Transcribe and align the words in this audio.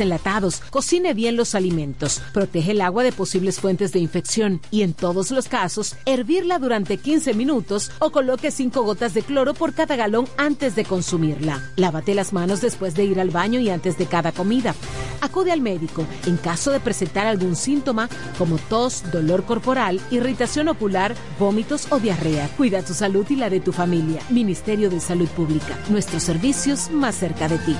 enlatados. 0.00 0.62
Cocine 0.70 1.12
bien 1.12 1.36
los 1.36 1.54
alimentos. 1.54 2.22
Protege 2.32 2.72
el 2.72 2.80
agua 2.80 3.02
de 3.02 3.12
posibles 3.12 3.60
fuentes 3.60 3.92
de 3.92 3.98
infección 3.98 4.60
y 4.70 4.82
en 4.82 4.94
todos 4.94 5.30
los 5.30 5.48
casos, 5.48 5.96
hervirla 6.06 6.58
durante 6.58 6.96
15 6.96 7.34
minutos 7.34 7.90
o 7.98 8.10
coloque 8.10 8.50
5 8.50 8.82
gotas 8.82 9.12
de 9.12 9.22
cloro 9.22 9.52
por 9.52 9.74
cada 9.74 9.96
galón 9.96 10.26
antes 10.38 10.74
de 10.76 10.86
consumirla. 10.86 11.62
Lávate 11.76 12.14
las 12.14 12.32
manos 12.32 12.62
después 12.62 12.94
de 12.94 13.04
ir 13.04 13.20
al 13.20 13.30
baño 13.30 13.60
y 13.60 13.68
antes 13.68 13.98
de 13.98 14.06
cada 14.06 14.32
comida. 14.32 14.74
Acude 15.20 15.52
al 15.52 15.60
médico 15.60 16.06
en 16.26 16.38
caso 16.38 16.70
de 16.70 16.80
presentar 16.80 17.26
algún 17.26 17.54
síntoma 17.54 18.08
como 18.38 18.56
tos, 18.56 19.04
dolor 19.12 19.44
corporal, 19.44 20.00
irritación 20.10 20.68
ocular, 20.68 21.14
vómitos 21.38 21.86
o 21.90 21.98
diarrea. 21.98 22.48
Cuida 22.56 22.82
tu 22.82 22.94
salud 22.94 23.26
y 23.28 23.36
la 23.36 23.50
de 23.50 23.60
tu 23.60 23.72
familia. 23.72 24.22
Ministerio 24.30 24.88
de 24.88 25.00
Salud 25.00 25.28
Pública. 25.28 25.78
Nuestros 25.90 26.22
servicios 26.22 26.90
más 26.90 27.14
cerca 27.14 27.46
de 27.46 27.58
ti. 27.58 27.76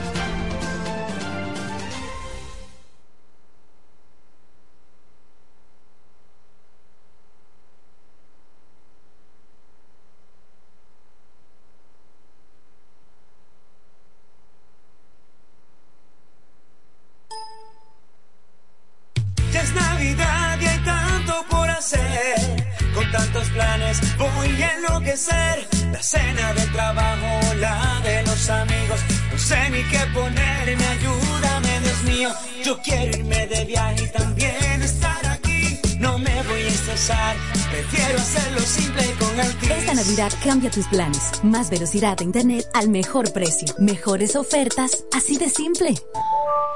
Más 41.43 41.71
velocidad 41.71 42.17
de 42.19 42.25
internet 42.25 42.65
al 42.73 42.89
mejor 42.89 43.33
precio. 43.33 43.75
Mejores 43.79 44.37
ofertas, 44.37 45.05
así 45.13 45.39
de 45.39 45.51
simple. 45.51 45.95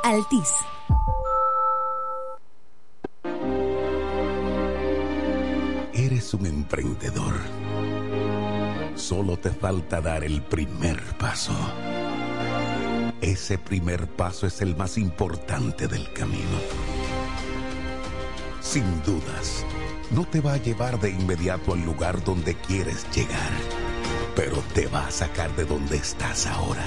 Altis. 0.03 0.51
Eres 5.93 6.35
un 6.35 6.47
emprendedor. 6.47 7.35
Solo 8.97 9.37
te 9.37 9.51
falta 9.51 10.01
dar 10.01 10.25
el 10.25 10.43
primer 10.43 11.01
paso. 11.17 11.55
Ese 13.21 13.59
primer 13.59 14.09
paso 14.09 14.47
es 14.49 14.61
el 14.63 14.75
más 14.77 14.99
importante 14.99 15.87
del 15.87 16.13
camino. 16.13 16.59
Sin 18.61 19.01
dudas, 19.05 19.65
no 20.11 20.25
te 20.25 20.41
va 20.41 20.55
a 20.55 20.57
llevar 20.57 20.99
de 21.01 21.11
inmediato 21.11 21.73
al 21.73 21.85
lugar 21.85 22.23
donde 22.25 22.55
quieres 22.57 23.07
llegar, 23.15 23.53
pero 24.37 24.59
te 24.75 24.87
va 24.87 25.07
a 25.07 25.11
sacar 25.11 25.57
de 25.57 25.65
donde 25.65 25.97
estás 25.97 26.47
ahora. 26.47 26.85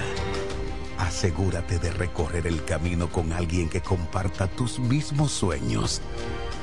Asegúrate 0.99 1.79
de 1.79 1.91
recorrer 1.91 2.45
el 2.45 2.63
camino 2.63 3.11
con 3.11 3.33
alguien 3.33 3.67
que 3.67 3.81
comparta 3.81 4.47
tus 4.47 4.79
mismos 4.79 5.31
sueños 5.31 6.01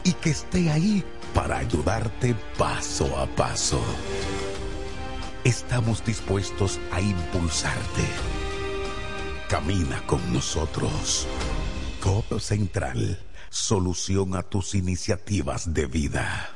y 0.04 0.12
que 0.12 0.30
esté 0.30 0.70
ahí 0.70 1.04
para 1.34 1.58
ayudarte 1.58 2.36
paso 2.56 3.18
a 3.18 3.26
paso. 3.26 3.82
Estamos 5.42 6.04
dispuestos 6.04 6.78
a 6.92 7.00
impulsarte. 7.00 8.04
Camina 9.48 10.00
con 10.06 10.32
nosotros. 10.32 11.26
Codo 12.00 12.38
Central, 12.38 13.18
solución 13.50 14.36
a 14.36 14.42
tus 14.42 14.74
iniciativas 14.74 15.74
de 15.74 15.86
vida. 15.86 16.55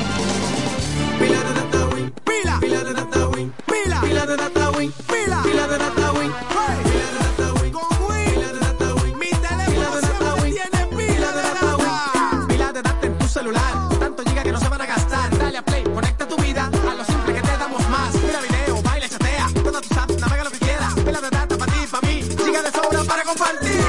Pila. 4.89 5.43
Pila 5.43 5.67
de 5.67 5.77
Datawin. 5.77 6.31
Hey. 6.31 6.77
Pila 6.89 7.07
de 7.13 7.19
Datawin. 7.23 7.71
Con 7.71 7.83
Win. 8.09 8.25
Pila 8.33 8.47
de 8.53 8.59
Datawin. 8.59 9.19
Mi 9.19 9.29
teléfono 9.29 9.95
de 9.95 10.01
Datawin. 10.01 10.53
tiene 10.55 10.85
pila 10.97 11.31
de 11.31 11.41
Datawin. 11.41 12.47
Pila 12.47 12.73
de 12.73 12.81
data 12.81 13.05
en 13.05 13.17
tu 13.19 13.27
celular. 13.27 13.89
Tanto 13.99 14.23
llega 14.23 14.43
que 14.43 14.51
no 14.51 14.59
se 14.59 14.69
van 14.69 14.81
a 14.81 14.85
gastar. 14.87 15.37
Dale 15.37 15.57
a 15.59 15.61
play, 15.61 15.83
conecta 15.83 16.27
tu 16.27 16.35
vida 16.37 16.65
a 16.65 16.95
lo 16.95 17.05
simple 17.05 17.33
que 17.35 17.41
te 17.41 17.57
damos 17.57 17.87
más. 17.89 18.13
Mira 18.15 18.41
video, 18.41 18.81
baila, 18.81 19.07
chatea. 19.07 19.47
Toda 19.63 19.81
tus 19.81 19.97
apps, 19.97 20.17
navega 20.19 20.43
lo 20.45 20.51
que 20.51 20.57
quieras. 20.57 20.93
Pila 20.95 21.21
de 21.21 21.29
data 21.29 21.57
para 21.57 21.71
ti, 21.73 21.79
para 21.91 22.07
mí. 22.07 22.21
Llega 22.21 22.61
de 22.63 22.71
sobra 22.71 23.03
para 23.03 23.23
compartir. 23.23 23.81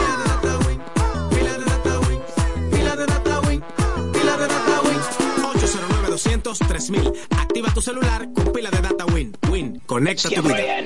Pila 1.31 1.59
de 1.59 1.65
Datawin. 1.65 2.21
Pila 2.71 2.97
de 2.97 3.07
Datawin. 3.07 3.63
Pila 4.13 4.37
de 4.37 4.47
Datawin. 4.47 5.01
809 5.55 6.11
200 6.11 6.59
3000 6.59 7.13
Activa 7.31 7.73
tu 7.75 7.81
celular 7.81 8.29
con 8.35 8.53
pila 8.53 8.71
de 8.71 8.81
data 8.81 9.05
Win. 9.07 9.37
Win. 9.51 9.81
Conecta 9.87 10.29
tu 10.29 10.43
vida. 10.43 10.82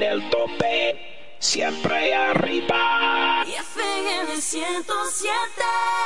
107. 5.18 6.05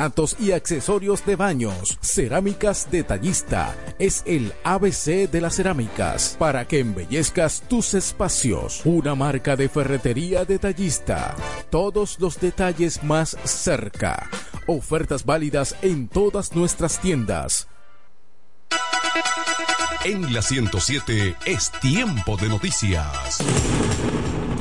porcelanatos 0.00 0.36
y 0.38 0.52
accesorios 0.52 1.24
de 1.26 1.36
baños. 1.36 1.98
Cerámicas 2.00 2.88
Detallista 2.90 3.74
es 3.98 4.22
el 4.26 4.52
ABC 4.64 5.30
de 5.30 5.40
las 5.40 5.56
cerámicas 5.56 6.36
para 6.38 6.66
que 6.66 6.80
embellezcas 6.80 7.62
tus 7.68 7.94
espacios. 7.94 8.80
Una 8.84 9.14
marca 9.14 9.56
de 9.56 9.68
ferretería 9.68 10.44
detallista. 10.44 11.36
Todos 11.70 12.18
los 12.18 12.40
detalles 12.40 13.02
más 13.02 13.36
cerca. 13.44 14.28
Ofertas 14.66 15.24
válidas 15.24 15.76
en 15.82 16.08
todas 16.08 16.54
nuestras 16.54 17.00
tiendas. 17.00 17.68
En 20.04 20.32
la 20.32 20.40
107 20.40 21.36
es 21.44 21.70
tiempo 21.72 22.36
de 22.38 22.48
noticias. 22.48 23.38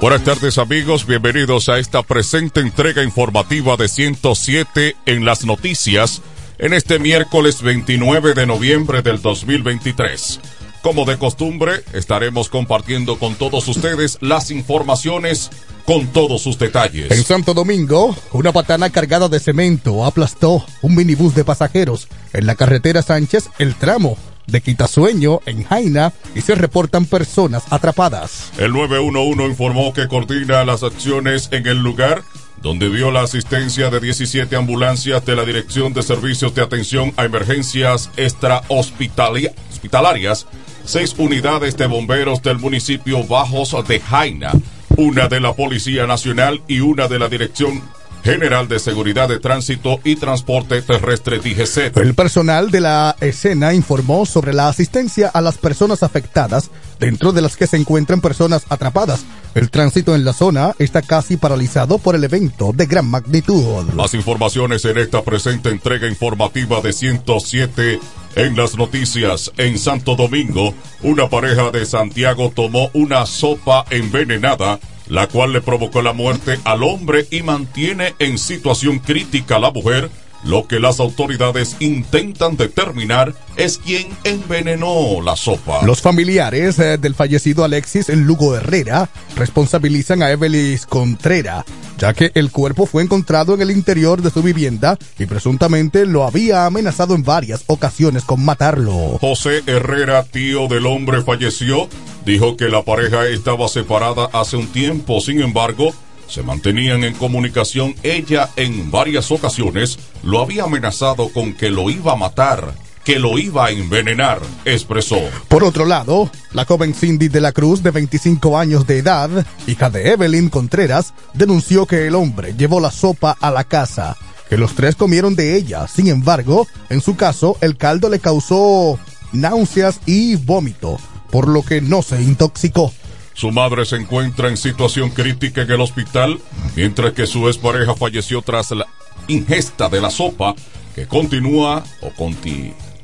Buenas 0.00 0.24
tardes 0.24 0.56
amigos, 0.56 1.06
bienvenidos 1.06 1.68
a 1.68 1.78
esta 1.78 2.02
presente 2.02 2.60
entrega 2.60 3.04
informativa 3.04 3.76
de 3.76 3.86
107 3.86 4.96
en 5.04 5.26
las 5.26 5.44
noticias 5.44 6.22
en 6.56 6.72
este 6.72 6.98
miércoles 6.98 7.60
29 7.60 8.32
de 8.32 8.46
noviembre 8.46 9.02
del 9.02 9.20
2023. 9.20 10.40
Como 10.80 11.04
de 11.04 11.18
costumbre, 11.18 11.84
estaremos 11.92 12.48
compartiendo 12.48 13.18
con 13.18 13.34
todos 13.34 13.68
ustedes 13.68 14.16
las 14.22 14.50
informaciones 14.50 15.50
con 15.84 16.06
todos 16.06 16.40
sus 16.40 16.58
detalles. 16.58 17.10
En 17.10 17.22
Santo 17.22 17.52
Domingo, 17.52 18.16
una 18.32 18.52
patana 18.52 18.88
cargada 18.88 19.28
de 19.28 19.38
cemento 19.38 20.06
aplastó 20.06 20.64
un 20.80 20.94
minibús 20.94 21.34
de 21.34 21.44
pasajeros 21.44 22.08
en 22.32 22.46
la 22.46 22.54
carretera 22.54 23.02
Sánchez, 23.02 23.50
el 23.58 23.74
tramo 23.74 24.16
de 24.50 24.60
Quitasueño 24.60 25.40
en 25.46 25.64
Jaina 25.64 26.12
y 26.34 26.40
se 26.40 26.54
reportan 26.54 27.06
personas 27.06 27.64
atrapadas. 27.70 28.52
El 28.58 28.72
911 28.72 29.46
informó 29.46 29.92
que 29.92 30.08
coordina 30.08 30.64
las 30.64 30.82
acciones 30.82 31.48
en 31.52 31.66
el 31.66 31.78
lugar 31.78 32.22
donde 32.62 32.88
vio 32.88 33.10
la 33.10 33.22
asistencia 33.22 33.90
de 33.90 34.00
17 34.00 34.54
ambulancias 34.54 35.24
de 35.24 35.34
la 35.34 35.44
Dirección 35.44 35.94
de 35.94 36.02
Servicios 36.02 36.54
de 36.54 36.62
Atención 36.62 37.12
a 37.16 37.24
Emergencias 37.24 38.10
Extrahospitalarias, 38.16 40.46
seis 40.84 41.14
unidades 41.16 41.76
de 41.76 41.86
bomberos 41.86 42.42
del 42.42 42.58
municipio 42.58 43.26
Bajos 43.26 43.74
de 43.88 44.00
Jaina, 44.00 44.52
una 44.96 45.28
de 45.28 45.40
la 45.40 45.54
Policía 45.54 46.06
Nacional 46.06 46.60
y 46.68 46.80
una 46.80 47.08
de 47.08 47.18
la 47.18 47.28
Dirección 47.28 47.82
General 48.22 48.68
de 48.68 48.78
Seguridad 48.78 49.28
de 49.28 49.38
Tránsito 49.38 50.00
y 50.04 50.16
Transporte 50.16 50.82
Terrestre 50.82 51.38
DGC. 51.38 51.96
El 51.96 52.14
personal 52.14 52.70
de 52.70 52.80
la 52.80 53.16
escena 53.20 53.74
informó 53.74 54.26
sobre 54.26 54.52
la 54.52 54.68
asistencia 54.68 55.28
a 55.28 55.40
las 55.40 55.58
personas 55.58 56.02
afectadas, 56.02 56.70
dentro 56.98 57.32
de 57.32 57.42
las 57.42 57.56
que 57.56 57.66
se 57.66 57.76
encuentran 57.76 58.20
personas 58.20 58.64
atrapadas. 58.68 59.24
El 59.54 59.70
tránsito 59.70 60.14
en 60.14 60.24
la 60.24 60.32
zona 60.32 60.74
está 60.78 61.02
casi 61.02 61.36
paralizado 61.36 61.98
por 61.98 62.14
el 62.14 62.24
evento 62.24 62.72
de 62.72 62.86
gran 62.86 63.06
magnitud. 63.06 63.64
Más 63.94 64.14
informaciones 64.14 64.84
en 64.84 64.98
esta 64.98 65.22
presente 65.22 65.70
entrega 65.70 66.06
informativa 66.06 66.80
de 66.80 66.92
107 66.92 68.00
en 68.36 68.56
las 68.56 68.76
noticias. 68.76 69.50
En 69.56 69.78
Santo 69.78 70.14
Domingo, 70.14 70.74
una 71.02 71.28
pareja 71.28 71.70
de 71.70 71.84
Santiago 71.86 72.52
tomó 72.54 72.90
una 72.92 73.26
sopa 73.26 73.84
envenenada 73.90 74.78
la 75.10 75.26
cual 75.26 75.52
le 75.52 75.60
provocó 75.60 76.00
la 76.00 76.12
muerte 76.12 76.58
al 76.64 76.82
hombre 76.84 77.26
y 77.30 77.42
mantiene 77.42 78.14
en 78.18 78.38
situación 78.38 79.00
crítica 79.00 79.56
a 79.56 79.60
la 79.60 79.70
mujer. 79.70 80.08
Lo 80.44 80.66
que 80.66 80.80
las 80.80 81.00
autoridades 81.00 81.76
intentan 81.80 82.56
determinar 82.56 83.34
es 83.56 83.78
quién 83.78 84.08
envenenó 84.24 85.20
la 85.22 85.36
sopa. 85.36 85.84
Los 85.84 86.00
familiares 86.00 86.78
eh, 86.78 86.96
del 86.96 87.14
fallecido 87.14 87.62
Alexis 87.62 88.08
en 88.08 88.26
Lugo 88.26 88.56
Herrera 88.56 89.10
responsabilizan 89.36 90.22
a 90.22 90.30
Evelis 90.30 90.86
Contrera, 90.86 91.64
ya 91.98 92.14
que 92.14 92.32
el 92.34 92.50
cuerpo 92.50 92.86
fue 92.86 93.02
encontrado 93.02 93.54
en 93.54 93.60
el 93.60 93.70
interior 93.70 94.22
de 94.22 94.30
su 94.30 94.42
vivienda 94.42 94.96
y 95.18 95.26
presuntamente 95.26 96.06
lo 96.06 96.24
había 96.24 96.64
amenazado 96.64 97.14
en 97.14 97.22
varias 97.22 97.64
ocasiones 97.66 98.24
con 98.24 98.42
matarlo. 98.42 99.18
José 99.20 99.62
Herrera, 99.66 100.24
tío 100.24 100.68
del 100.68 100.86
hombre, 100.86 101.22
falleció. 101.22 101.88
Dijo 102.24 102.56
que 102.56 102.68
la 102.68 102.82
pareja 102.82 103.26
estaba 103.26 103.68
separada 103.68 104.30
hace 104.32 104.56
un 104.56 104.68
tiempo, 104.68 105.20
sin 105.20 105.40
embargo, 105.40 105.92
se 106.30 106.42
mantenían 106.42 107.04
en 107.04 107.14
comunicación. 107.14 107.94
Ella 108.02 108.50
en 108.56 108.90
varias 108.90 109.30
ocasiones 109.30 109.98
lo 110.22 110.40
había 110.40 110.64
amenazado 110.64 111.28
con 111.30 111.54
que 111.54 111.70
lo 111.70 111.90
iba 111.90 112.12
a 112.12 112.16
matar, 112.16 112.74
que 113.04 113.18
lo 113.18 113.38
iba 113.38 113.66
a 113.66 113.70
envenenar, 113.70 114.40
expresó. 114.64 115.18
Por 115.48 115.64
otro 115.64 115.84
lado, 115.84 116.30
la 116.52 116.64
joven 116.64 116.94
Cindy 116.94 117.28
de 117.28 117.40
la 117.40 117.52
Cruz, 117.52 117.82
de 117.82 117.90
25 117.90 118.58
años 118.58 118.86
de 118.86 118.98
edad, 118.98 119.30
hija 119.66 119.90
de 119.90 120.10
Evelyn 120.10 120.48
Contreras, 120.48 121.12
denunció 121.34 121.86
que 121.86 122.06
el 122.06 122.14
hombre 122.14 122.54
llevó 122.56 122.80
la 122.80 122.90
sopa 122.90 123.36
a 123.40 123.50
la 123.50 123.64
casa, 123.64 124.16
que 124.48 124.56
los 124.56 124.74
tres 124.74 124.96
comieron 124.96 125.34
de 125.34 125.56
ella. 125.56 125.88
Sin 125.88 126.08
embargo, 126.08 126.66
en 126.88 127.00
su 127.00 127.16
caso, 127.16 127.56
el 127.60 127.76
caldo 127.76 128.08
le 128.08 128.20
causó 128.20 128.98
náuseas 129.32 130.00
y 130.06 130.36
vómito, 130.36 130.98
por 131.30 131.48
lo 131.48 131.62
que 131.62 131.80
no 131.80 132.02
se 132.02 132.20
intoxicó. 132.22 132.92
Su 133.40 133.52
madre 133.52 133.86
se 133.86 133.96
encuentra 133.96 134.50
en 134.50 134.58
situación 134.58 135.08
crítica 135.08 135.62
en 135.62 135.70
el 135.70 135.80
hospital, 135.80 136.38
mientras 136.76 137.14
que 137.14 137.26
su 137.26 137.48
expareja 137.48 137.94
falleció 137.94 138.42
tras 138.42 138.70
la, 138.72 138.86
ingesta 139.28 139.88
de 139.88 139.98
la 139.98 140.10
sopa 140.10 140.54
que 140.94 141.06
continúa 141.06 141.82
o 142.02 142.12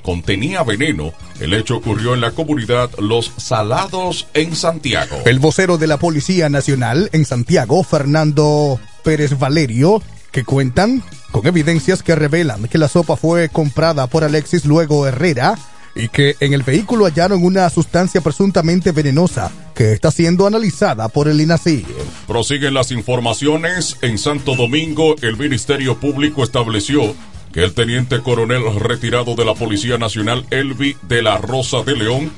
contenía 0.02 0.62
veneno. 0.62 1.14
El 1.40 1.54
hecho 1.54 1.78
ocurrió 1.78 2.12
en 2.12 2.20
la 2.20 2.32
comunidad 2.32 2.90
Los 2.98 3.32
Salados 3.38 4.28
en 4.34 4.54
Santiago. 4.54 5.16
El 5.24 5.38
vocero 5.38 5.78
de 5.78 5.86
la 5.86 5.96
Policía 5.96 6.50
Nacional 6.50 7.08
en 7.14 7.24
Santiago, 7.24 7.82
Fernando 7.82 8.78
Pérez 9.04 9.38
Valerio, 9.38 10.02
que 10.32 10.44
cuentan 10.44 11.02
con 11.30 11.46
evidencias 11.46 12.02
que 12.02 12.14
revelan 12.14 12.68
que 12.68 12.76
la 12.76 12.88
sopa 12.88 13.16
fue 13.16 13.48
comprada 13.48 14.06
por 14.06 14.22
Alexis 14.22 14.66
Luego 14.66 15.06
Herrera 15.06 15.56
y 15.96 16.08
que 16.08 16.36
en 16.40 16.52
el 16.52 16.62
vehículo 16.62 17.06
hallaron 17.06 17.42
una 17.42 17.68
sustancia 17.70 18.20
presuntamente 18.20 18.92
venenosa 18.92 19.50
que 19.74 19.92
está 19.92 20.10
siendo 20.10 20.46
analizada 20.46 21.08
por 21.08 21.28
el 21.28 21.40
INACI. 21.40 21.84
Prosiguen 22.26 22.74
las 22.74 22.90
informaciones. 22.92 23.96
En 24.02 24.18
Santo 24.18 24.54
Domingo, 24.54 25.16
el 25.22 25.36
Ministerio 25.36 25.98
Público 25.98 26.44
estableció 26.44 27.14
que 27.52 27.64
el 27.64 27.72
teniente 27.72 28.20
coronel 28.20 28.62
retirado 28.78 29.34
de 29.34 29.44
la 29.44 29.54
Policía 29.54 29.96
Nacional, 29.96 30.46
Elvi 30.50 30.96
de 31.02 31.22
la 31.22 31.38
Rosa 31.38 31.82
de 31.82 31.96
León, 31.96 32.30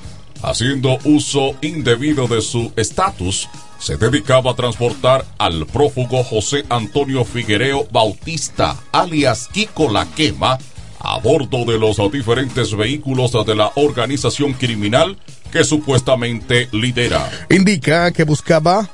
haciendo 0.42 0.98
uso 1.04 1.56
indebido 1.60 2.28
de 2.28 2.40
su 2.40 2.72
estatus, 2.76 3.48
se 3.78 3.96
dedicaba 3.96 4.52
a 4.52 4.54
transportar 4.54 5.24
al 5.38 5.66
prófugo 5.66 6.22
José 6.22 6.64
Antonio 6.68 7.24
Figuereo 7.24 7.88
Bautista, 7.90 8.76
alias 8.92 9.48
Kiko 9.52 9.90
La 9.90 10.06
Quema, 10.06 10.58
a 11.00 11.18
bordo 11.18 11.64
de 11.64 11.78
los 11.78 11.98
diferentes 12.10 12.76
vehículos 12.76 13.32
de 13.46 13.54
la 13.54 13.70
organización 13.76 14.52
criminal 14.52 15.16
que 15.50 15.64
supuestamente 15.64 16.68
lidera. 16.72 17.30
Indica 17.50 18.10
que 18.12 18.24
buscaba 18.24 18.88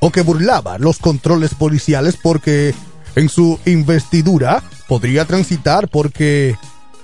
o 0.00 0.10
que 0.10 0.22
burlaba 0.22 0.78
los 0.78 0.98
controles 0.98 1.54
policiales 1.54 2.18
porque 2.22 2.74
en 3.16 3.28
su 3.28 3.58
investidura 3.64 4.62
podría 4.88 5.24
transitar 5.24 5.88
porque 5.88 6.56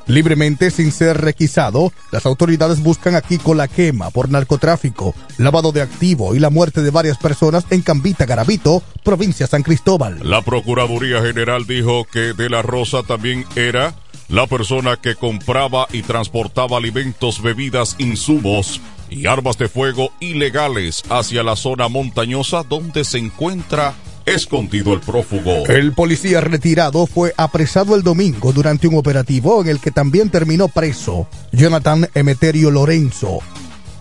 libremente 0.06 0.70
sin 0.70 0.92
ser 0.92 1.20
requisado, 1.20 1.92
las 2.10 2.26
autoridades 2.26 2.82
buscan 2.82 3.14
aquí 3.14 3.38
con 3.38 3.56
la 3.56 3.68
quema 3.68 4.10
por 4.10 4.28
narcotráfico, 4.28 5.14
lavado 5.38 5.72
de 5.72 5.82
activo 5.82 6.34
y 6.34 6.40
la 6.40 6.50
muerte 6.50 6.82
de 6.82 6.90
varias 6.90 7.16
personas 7.16 7.64
en 7.70 7.82
Cambita, 7.82 8.26
Garabito, 8.26 8.82
provincia 9.04 9.46
San 9.46 9.62
Cristóbal. 9.62 10.18
La 10.22 10.42
Procuraduría 10.42 11.22
General 11.22 11.66
dijo 11.66 12.04
que 12.04 12.32
De 12.34 12.50
la 12.50 12.62
Rosa 12.62 13.02
también 13.04 13.46
era 13.54 13.94
la 14.30 14.46
persona 14.46 14.96
que 14.96 15.16
compraba 15.16 15.86
y 15.92 16.02
transportaba 16.02 16.78
alimentos, 16.78 17.42
bebidas, 17.42 17.96
insumos 17.98 18.80
y 19.10 19.26
armas 19.26 19.58
de 19.58 19.68
fuego 19.68 20.12
ilegales 20.20 21.02
hacia 21.10 21.42
la 21.42 21.56
zona 21.56 21.88
montañosa 21.88 22.62
donde 22.62 23.04
se 23.04 23.18
encuentra 23.18 23.94
escondido 24.26 24.94
el 24.94 25.00
prófugo. 25.00 25.66
El 25.66 25.92
policía 25.92 26.40
retirado 26.40 27.06
fue 27.06 27.34
apresado 27.36 27.96
el 27.96 28.04
domingo 28.04 28.52
durante 28.52 28.86
un 28.86 28.96
operativo 28.96 29.60
en 29.62 29.68
el 29.68 29.80
que 29.80 29.90
también 29.90 30.30
terminó 30.30 30.68
preso 30.68 31.26
Jonathan 31.50 32.08
Emeterio 32.14 32.70
Lorenzo, 32.70 33.40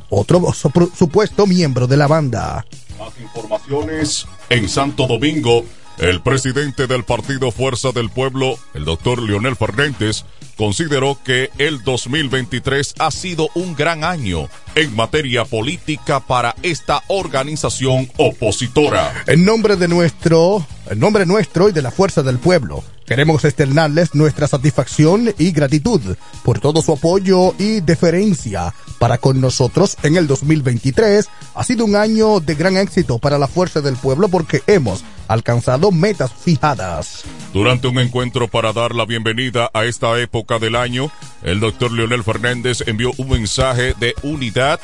otro 0.10 0.54
supuesto 0.54 1.48
miembro 1.48 1.88
de 1.88 1.98
la 1.98 2.06
banda. 2.06 2.66
Más 3.00 3.14
informaciones 3.20 4.28
en 4.50 4.70
Santo 4.70 5.08
Domingo. 5.08 5.64
El 6.00 6.22
presidente 6.22 6.88
del 6.88 7.04
partido 7.04 7.52
Fuerza 7.52 7.92
del 7.92 8.10
Pueblo, 8.10 8.58
el 8.74 8.86
doctor 8.86 9.22
Leonel 9.22 9.58
Fernández, 9.58 10.24
consideró 10.56 11.20
que 11.26 11.50
el 11.58 11.84
2023 11.84 12.96
ha 13.00 13.12
sido 13.12 13.50
un 13.54 13.76
gran 13.76 14.06
año 14.06 14.48
en 14.76 14.96
materia 14.96 15.44
política 15.44 16.22
para 16.22 16.56
esta 16.64 17.04
organización 17.10 18.10
opositora. 18.16 19.12
En 19.28 19.44
nombre 19.44 19.76
de 19.76 19.90
nuestro, 19.90 20.66
en 20.90 21.00
nombre 21.00 21.26
nuestro 21.26 21.68
y 21.68 21.74
de 21.74 21.82
la 21.82 21.92
Fuerza 21.92 22.24
del 22.24 22.40
Pueblo, 22.40 22.82
queremos 23.06 23.44
externarles 23.44 24.16
nuestra 24.16 24.48
satisfacción 24.48 25.34
y 25.38 25.52
gratitud 25.52 26.00
por 26.46 26.62
todo 26.62 26.82
su 26.82 26.94
apoyo 26.94 27.56
y 27.60 27.82
deferencia 27.82 28.74
para 29.00 29.18
con 29.18 29.42
nosotros 29.42 29.98
en 30.04 30.16
el 30.16 30.28
2023. 30.28 31.28
Ha 31.56 31.64
sido 31.66 31.84
un 31.84 31.98
año 31.98 32.40
de 32.40 32.56
gran 32.56 32.78
éxito 32.78 33.20
para 33.20 33.38
la 33.38 33.50
Fuerza 33.50 33.82
del 33.82 33.98
Pueblo 33.98 34.30
porque 34.30 34.62
hemos 34.66 35.04
alcanzado 35.30 35.92
metas 35.92 36.34
fijadas. 36.34 37.24
Durante 37.54 37.88
un 37.88 38.00
encuentro 38.00 38.50
para 38.50 38.74
dar 38.74 38.94
la 38.94 39.06
bienvenida 39.06 39.70
a 39.74 39.86
esta 39.86 40.20
época 40.20 40.60
del 40.60 40.76
año, 40.76 41.12
el 41.44 41.60
doctor 41.62 41.92
Leonel 41.92 42.24
Fernández 42.24 42.84
envió 42.86 43.12
un 43.18 43.30
mensaje 43.30 43.94
de 44.00 44.16
unidad 44.24 44.80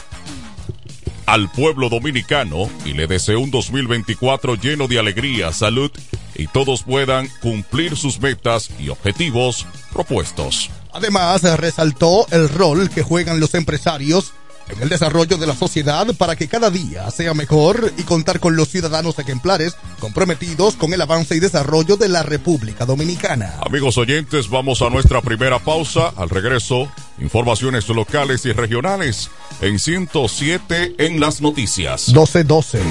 al 1.26 1.52
pueblo 1.52 1.90
dominicano 1.90 2.70
y 2.86 2.94
le 2.94 3.08
deseó 3.08 3.40
un 3.40 3.50
2024 3.50 4.56
lleno 4.56 4.88
de 4.88 5.00
alegría, 5.00 5.52
salud 5.52 5.92
y 6.36 6.48
todos 6.48 6.84
puedan 6.84 7.28
cumplir 7.42 7.98
sus 7.98 8.22
metas 8.22 8.70
y 8.80 8.90
objetivos 8.90 9.66
propuestos. 9.92 10.70
Además, 10.94 11.42
resaltó 11.58 12.28
el 12.32 12.48
rol 12.50 12.90
que 12.90 13.02
juegan 13.02 13.40
los 13.40 13.56
empresarios 13.56 14.34
en 14.70 14.82
el 14.82 14.90
desarrollo 14.90 15.38
de 15.38 15.48
la 15.48 15.56
sociedad 15.56 16.08
para 16.18 16.36
que 16.36 16.48
cada 16.48 16.70
día 16.70 17.10
sea 17.12 17.34
mejor 17.34 17.94
y 17.98 18.04
contar 18.04 18.40
con 18.40 18.56
los 18.56 18.70
ciudadanos 18.70 19.20
ejemplares 19.20 19.76
comprometidos 20.00 20.76
con 20.76 20.94
el 20.94 21.02
avance 21.02 21.36
y 21.36 21.40
desarrollo 21.40 21.98
de 21.98 22.10
la 22.10 22.24
República 22.24 22.86
Dominicana. 22.86 23.60
Amigos 23.66 23.98
oyentes, 23.98 24.50
vamos 24.50 24.82
a 24.82 24.90
nuestra 24.90 25.22
primera 25.22 25.60
pausa. 25.60 26.14
Al 26.16 26.30
regreso, 26.30 26.92
informaciones 27.20 27.88
locales 27.90 28.46
y 28.46 28.52
regionales 28.52 29.30
en 29.62 29.80
107 29.80 30.96
en 30.98 31.20
las 31.20 31.42
noticias. 31.42 32.10
1212. 32.10 32.82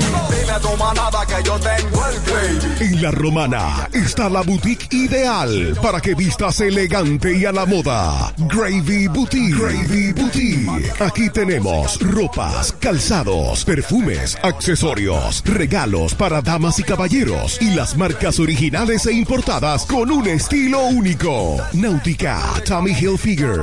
En 2.81 3.03
la 3.03 3.11
romana 3.11 3.89
está 3.93 4.29
la 4.29 4.43
boutique 4.43 4.89
ideal 4.93 5.77
para 5.83 6.01
que 6.01 6.15
vistas 6.15 6.61
elegante 6.61 7.37
y 7.37 7.45
a 7.45 7.53
la 7.53 7.67
moda. 7.67 8.35
Gravy 8.39 9.09
Boutique. 9.09 9.55
Gravy 9.57 10.13
Boutique. 10.13 10.93
Aquí 11.01 11.29
tenemos 11.31 12.01
ropas, 12.01 12.73
calzados, 12.81 13.65
perfumes, 13.65 14.39
accesorios, 14.43 15.43
regalos 15.45 16.15
para 16.15 16.41
damas 16.41 16.79
y 16.79 16.83
caballeros 16.83 17.61
y 17.61 17.75
las 17.75 17.97
marcas 17.97 18.39
originales 18.39 19.07
e 19.07 19.13
importadas 19.13 19.85
con 19.87 20.11
un 20.11 20.27
estilo 20.27 20.81
único. 20.87 21.57
Náutica, 21.73 22.41
Tommy 22.67 22.93
Hilfiger, 22.93 23.63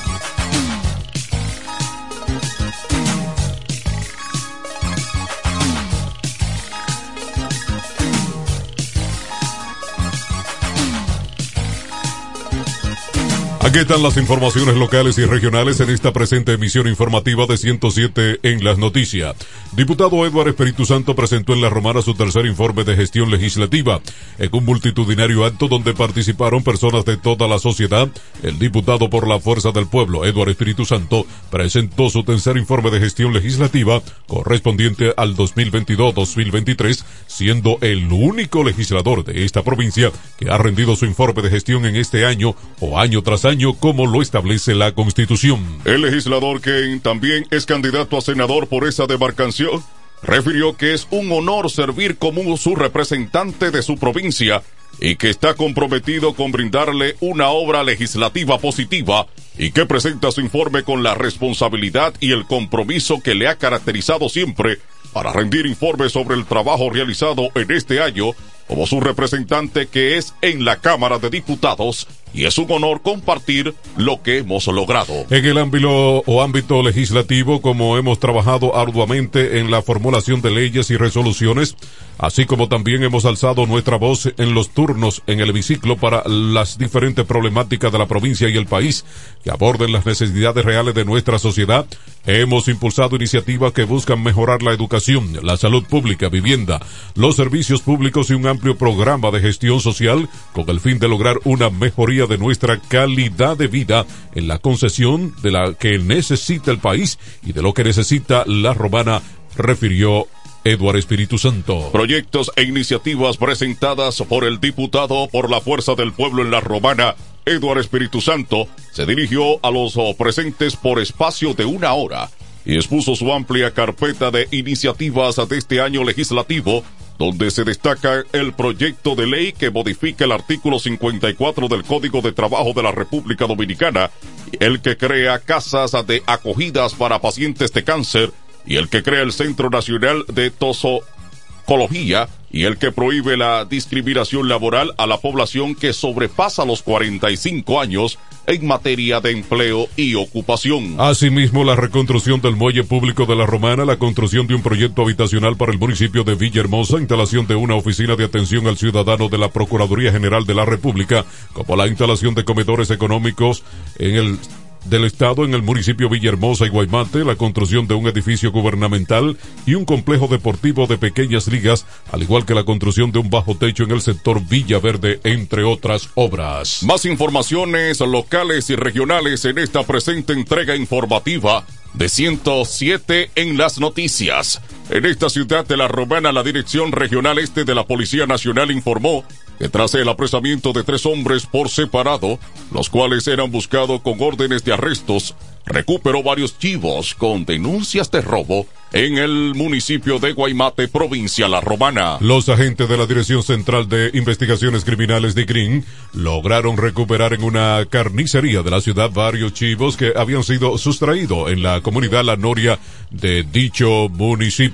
Aquí 13.71 13.79
están 13.79 14.03
las 14.03 14.17
informaciones 14.17 14.75
locales 14.75 15.17
y 15.17 15.23
regionales 15.23 15.79
en 15.79 15.91
esta 15.91 16.11
presente 16.11 16.51
emisión 16.51 16.89
informativa 16.89 17.45
de 17.45 17.55
107 17.55 18.39
en 18.43 18.65
las 18.65 18.77
noticias. 18.77 19.33
Diputado 19.71 20.25
Eduardo 20.25 20.49
Espíritu 20.49 20.85
Santo 20.85 21.15
presentó 21.15 21.53
en 21.53 21.61
La 21.61 21.69
Romana 21.69 22.01
su 22.01 22.13
tercer 22.13 22.45
informe 22.47 22.83
de 22.83 22.97
gestión 22.97 23.31
legislativa. 23.31 24.01
En 24.39 24.49
un 24.51 24.65
multitudinario 24.65 25.45
acto 25.45 25.69
donde 25.69 25.93
participaron 25.93 26.65
personas 26.65 27.05
de 27.05 27.15
toda 27.15 27.47
la 27.47 27.59
sociedad, 27.59 28.09
el 28.43 28.59
diputado 28.59 29.09
por 29.09 29.25
la 29.25 29.39
Fuerza 29.39 29.71
del 29.71 29.87
Pueblo, 29.87 30.25
Eduardo 30.25 30.51
Espíritu 30.51 30.83
Santo, 30.83 31.25
presentó 31.49 32.09
su 32.09 32.25
tercer 32.25 32.57
informe 32.57 32.91
de 32.91 32.99
gestión 32.99 33.31
legislativa 33.31 34.01
correspondiente 34.27 35.13
al 35.15 35.37
2022-2023, 35.37 37.05
siendo 37.25 37.77
el 37.79 38.11
único 38.11 38.65
legislador 38.65 39.23
de 39.23 39.45
esta 39.45 39.63
provincia 39.63 40.11
que 40.37 40.49
ha 40.49 40.57
rendido 40.57 40.97
su 40.97 41.05
informe 41.05 41.41
de 41.41 41.51
gestión 41.51 41.85
en 41.85 41.95
este 41.95 42.25
año 42.25 42.53
o 42.81 42.99
año 42.99 43.21
tras 43.21 43.45
año 43.45 43.60
como 43.79 44.07
lo 44.07 44.21
establece 44.21 44.75
la 44.75 44.91
Constitución. 44.93 45.59
El 45.85 46.01
legislador 46.01 46.61
que 46.61 46.99
también 47.01 47.45
es 47.51 47.65
candidato 47.65 48.17
a 48.17 48.21
senador 48.21 48.67
por 48.67 48.87
esa 48.87 49.05
demarcación 49.05 49.83
refirió 50.23 50.75
que 50.77 50.93
es 50.93 51.07
un 51.11 51.31
honor 51.31 51.69
servir 51.69 52.17
como 52.17 52.57
su 52.57 52.75
representante 52.75 53.71
de 53.71 53.81
su 53.81 53.97
provincia 53.97 54.61
y 54.99 55.15
que 55.15 55.29
está 55.29 55.53
comprometido 55.55 56.33
con 56.33 56.51
brindarle 56.51 57.15
una 57.21 57.49
obra 57.49 57.83
legislativa 57.83 58.59
positiva 58.59 59.27
y 59.57 59.71
que 59.71 59.85
presenta 59.85 60.31
su 60.31 60.41
informe 60.41 60.83
con 60.83 61.01
la 61.03 61.15
responsabilidad 61.15 62.13
y 62.19 62.31
el 62.31 62.45
compromiso 62.45 63.21
que 63.21 63.35
le 63.35 63.47
ha 63.47 63.55
caracterizado 63.55 64.29
siempre 64.29 64.79
para 65.13 65.33
rendir 65.33 65.65
informes 65.65 66.11
sobre 66.11 66.35
el 66.35 66.45
trabajo 66.45 66.89
realizado 66.89 67.49
en 67.55 67.71
este 67.71 68.01
año 68.01 68.31
como 68.67 68.87
su 68.87 69.01
representante 69.01 69.87
que 69.87 70.17
es 70.17 70.33
en 70.41 70.63
la 70.63 70.77
Cámara 70.77 71.19
de 71.19 71.29
Diputados 71.29 72.07
y 72.33 72.45
es 72.45 72.57
un 72.57 72.71
honor 72.71 73.01
compartir 73.01 73.73
lo 73.97 74.21
que 74.21 74.37
hemos 74.37 74.67
logrado. 74.67 75.13
En 75.29 75.45
el 75.45 75.57
ámbito 75.57 76.23
o 76.25 76.41
ámbito 76.41 76.81
legislativo, 76.83 77.61
como 77.61 77.97
hemos 77.97 78.19
trabajado 78.19 78.75
arduamente 78.75 79.59
en 79.59 79.71
la 79.71 79.81
formulación 79.81 80.41
de 80.41 80.51
leyes 80.51 80.89
y 80.91 80.97
resoluciones, 80.97 81.75
así 82.17 82.45
como 82.45 82.69
también 82.69 83.03
hemos 83.03 83.25
alzado 83.25 83.65
nuestra 83.65 83.97
voz 83.97 84.31
en 84.37 84.53
los 84.53 84.69
turnos 84.69 85.23
en 85.27 85.39
el 85.39 85.49
hemiciclo 85.49 85.97
para 85.97 86.23
las 86.27 86.77
diferentes 86.77 87.25
problemáticas 87.25 87.91
de 87.91 87.97
la 87.99 88.07
provincia 88.07 88.47
y 88.47 88.57
el 88.57 88.65
país 88.65 89.05
que 89.43 89.51
aborden 89.51 89.91
las 89.91 90.05
necesidades 90.05 90.63
reales 90.63 90.93
de 90.93 91.05
nuestra 91.05 91.39
sociedad, 91.39 91.85
hemos 92.25 92.67
impulsado 92.67 93.15
iniciativas 93.15 93.73
que 93.73 93.83
buscan 93.83 94.21
mejorar 94.21 94.61
la 94.61 94.71
educación, 94.71 95.37
la 95.41 95.57
salud 95.57 95.83
pública, 95.83 96.29
vivienda, 96.29 96.79
los 97.15 97.35
servicios 97.35 97.81
públicos 97.81 98.29
y 98.29 98.33
un 98.33 98.47
amplio 98.47 98.77
programa 98.77 99.31
de 99.31 99.39
gestión 99.39 99.79
social 99.79 100.29
con 100.53 100.69
el 100.69 100.79
fin 100.79 100.99
de 100.99 101.07
lograr 101.07 101.37
una 101.43 101.69
mejoría 101.69 102.20
de 102.27 102.37
nuestra 102.37 102.79
calidad 102.79 103.57
de 103.57 103.67
vida 103.67 104.05
en 104.35 104.47
la 104.47 104.59
concesión 104.59 105.33
de 105.41 105.51
la 105.51 105.73
que 105.73 105.97
necesita 105.97 106.71
el 106.71 106.79
país 106.79 107.19
y 107.43 107.53
de 107.53 107.61
lo 107.61 107.73
que 107.73 107.83
necesita 107.83 108.43
la 108.45 108.73
romana, 108.73 109.21
refirió 109.55 110.27
Eduardo 110.63 110.99
Espíritu 110.99 111.37
Santo. 111.37 111.89
Proyectos 111.91 112.51
e 112.55 112.63
iniciativas 112.63 113.37
presentadas 113.37 114.21
por 114.21 114.43
el 114.43 114.59
diputado 114.59 115.27
por 115.29 115.49
la 115.49 115.61
Fuerza 115.61 115.95
del 115.95 116.13
Pueblo 116.13 116.43
en 116.43 116.51
la 116.51 116.59
Romana, 116.59 117.15
Eduardo 117.45 117.81
Espíritu 117.81 118.21
Santo, 118.21 118.67
se 118.91 119.05
dirigió 119.05 119.63
a 119.65 119.71
los 119.71 119.95
presentes 120.17 120.75
por 120.75 120.99
espacio 120.99 121.53
de 121.53 121.65
una 121.65 121.93
hora 121.93 122.29
y 122.65 122.75
expuso 122.75 123.15
su 123.15 123.33
amplia 123.33 123.71
carpeta 123.71 124.29
de 124.29 124.47
iniciativas 124.51 125.37
de 125.49 125.57
este 125.57 125.81
año 125.81 126.03
legislativo 126.03 126.83
donde 127.17 127.51
se 127.51 127.63
destaca 127.63 128.23
el 128.33 128.53
proyecto 128.53 129.15
de 129.15 129.27
ley 129.27 129.53
que 129.53 129.69
modifica 129.69 130.25
el 130.25 130.31
artículo 130.31 130.79
54 130.79 131.67
del 131.67 131.83
Código 131.83 132.21
de 132.21 132.31
Trabajo 132.31 132.73
de 132.73 132.83
la 132.83 132.91
República 132.91 133.45
Dominicana, 133.47 134.11
el 134.59 134.81
que 134.81 134.97
crea 134.97 135.39
casas 135.39 135.91
de 136.07 136.23
acogidas 136.25 136.93
para 136.93 137.19
pacientes 137.19 137.71
de 137.73 137.83
cáncer 137.83 138.31
y 138.65 138.77
el 138.77 138.89
que 138.89 139.03
crea 139.03 139.21
el 139.21 139.31
Centro 139.31 139.69
Nacional 139.69 140.25
de 140.27 140.51
Tosocología 140.51 142.27
y 142.51 142.65
el 142.65 142.77
que 142.77 142.91
prohíbe 142.91 143.37
la 143.37 143.65
discriminación 143.65 144.49
laboral 144.49 144.93
a 144.97 145.07
la 145.07 145.17
población 145.17 145.75
que 145.75 145.93
sobrepasa 145.93 146.65
los 146.65 146.81
45 146.81 147.79
años 147.79 148.19
en 148.51 148.67
materia 148.67 149.19
de 149.19 149.31
empleo 149.31 149.87
y 149.95 150.15
ocupación. 150.15 150.95
Asimismo, 150.99 151.63
la 151.63 151.75
reconstrucción 151.75 152.41
del 152.41 152.55
muelle 152.55 152.83
público 152.83 153.25
de 153.25 153.35
la 153.35 153.45
Romana, 153.45 153.85
la 153.85 153.97
construcción 153.97 154.47
de 154.47 154.55
un 154.55 154.61
proyecto 154.61 155.03
habitacional 155.03 155.55
para 155.55 155.71
el 155.71 155.79
municipio 155.79 156.23
de 156.23 156.35
Villahermosa, 156.35 156.97
instalación 156.97 157.47
de 157.47 157.55
una 157.55 157.75
oficina 157.75 158.15
de 158.15 158.25
atención 158.25 158.67
al 158.67 158.77
ciudadano 158.77 159.29
de 159.29 159.37
la 159.37 159.49
Procuraduría 159.49 160.11
General 160.11 160.45
de 160.45 160.55
la 160.55 160.65
República, 160.65 161.25
como 161.53 161.75
la 161.75 161.87
instalación 161.87 162.35
de 162.35 162.43
comedores 162.43 162.91
económicos 162.91 163.63
en 163.97 164.15
el 164.15 164.39
del 164.85 165.05
Estado 165.05 165.45
en 165.45 165.53
el 165.53 165.61
municipio 165.61 166.09
Villahermosa 166.09 166.65
y 166.65 166.69
Guaymate, 166.69 167.23
la 167.23 167.35
construcción 167.35 167.87
de 167.87 167.93
un 167.93 168.07
edificio 168.07 168.51
gubernamental 168.51 169.37
y 169.65 169.75
un 169.75 169.85
complejo 169.85 170.27
deportivo 170.27 170.87
de 170.87 170.97
pequeñas 170.97 171.47
ligas, 171.47 171.85
al 172.11 172.23
igual 172.23 172.45
que 172.45 172.55
la 172.55 172.63
construcción 172.63 173.11
de 173.11 173.19
un 173.19 173.29
bajo 173.29 173.55
techo 173.55 173.83
en 173.83 173.91
el 173.91 174.01
sector 174.01 174.41
Villaverde, 174.47 175.19
entre 175.23 175.63
otras 175.63 176.09
obras. 176.15 176.83
Más 176.83 177.05
informaciones 177.05 177.99
locales 177.99 178.69
y 178.69 178.75
regionales 178.75 179.45
en 179.45 179.57
esta 179.57 179.83
presente 179.83 180.33
entrega 180.33 180.75
informativa 180.75 181.65
de 181.93 182.09
107 182.09 183.31
en 183.35 183.57
las 183.57 183.79
noticias. 183.79 184.61
En 184.89 185.05
esta 185.05 185.29
ciudad 185.29 185.65
de 185.65 185.77
La 185.77 185.87
Romana, 185.87 186.31
la 186.31 186.43
Dirección 186.43 186.91
Regional 186.91 187.37
Este 187.39 187.63
de 187.63 187.75
la 187.75 187.85
Policía 187.85 188.25
Nacional 188.25 188.71
informó 188.71 189.23
que 189.57 189.69
tras 189.69 189.93
el 189.93 190.09
apresamiento 190.09 190.73
de 190.73 190.83
tres 190.83 191.05
hombres 191.05 191.45
por 191.45 191.69
separado, 191.69 192.39
los 192.71 192.89
cuales 192.89 193.27
eran 193.27 193.51
buscados 193.51 194.01
con 194.01 194.17
órdenes 194.19 194.65
de 194.65 194.73
arrestos, 194.73 195.35
recuperó 195.65 196.23
varios 196.23 196.57
chivos 196.57 197.13
con 197.15 197.45
denuncias 197.45 198.09
de 198.11 198.21
robo 198.21 198.65
en 198.93 199.17
el 199.17 199.53
municipio 199.55 200.19
de 200.19 200.33
Guaymate, 200.33 200.89
provincia 200.89 201.47
La 201.47 201.61
Romana. 201.61 202.17
Los 202.19 202.49
agentes 202.49 202.89
de 202.89 202.97
la 202.97 203.05
Dirección 203.05 203.41
Central 203.41 203.87
de 203.87 204.11
Investigaciones 204.13 204.83
Criminales 204.83 205.33
de 205.33 205.45
Green 205.45 205.85
lograron 206.13 206.75
recuperar 206.75 207.33
en 207.33 207.43
una 207.43 207.85
carnicería 207.89 208.63
de 208.63 208.71
la 208.71 208.81
ciudad 208.81 209.09
varios 209.11 209.53
chivos 209.53 209.95
que 209.95 210.11
habían 210.15 210.43
sido 210.43 210.77
sustraídos 210.77 211.51
en 211.51 211.63
la 211.63 211.81
comunidad 211.81 212.25
La 212.25 212.35
Noria 212.35 212.79
de 213.11 213.43
dicho 213.43 214.09
municipio. 214.09 214.70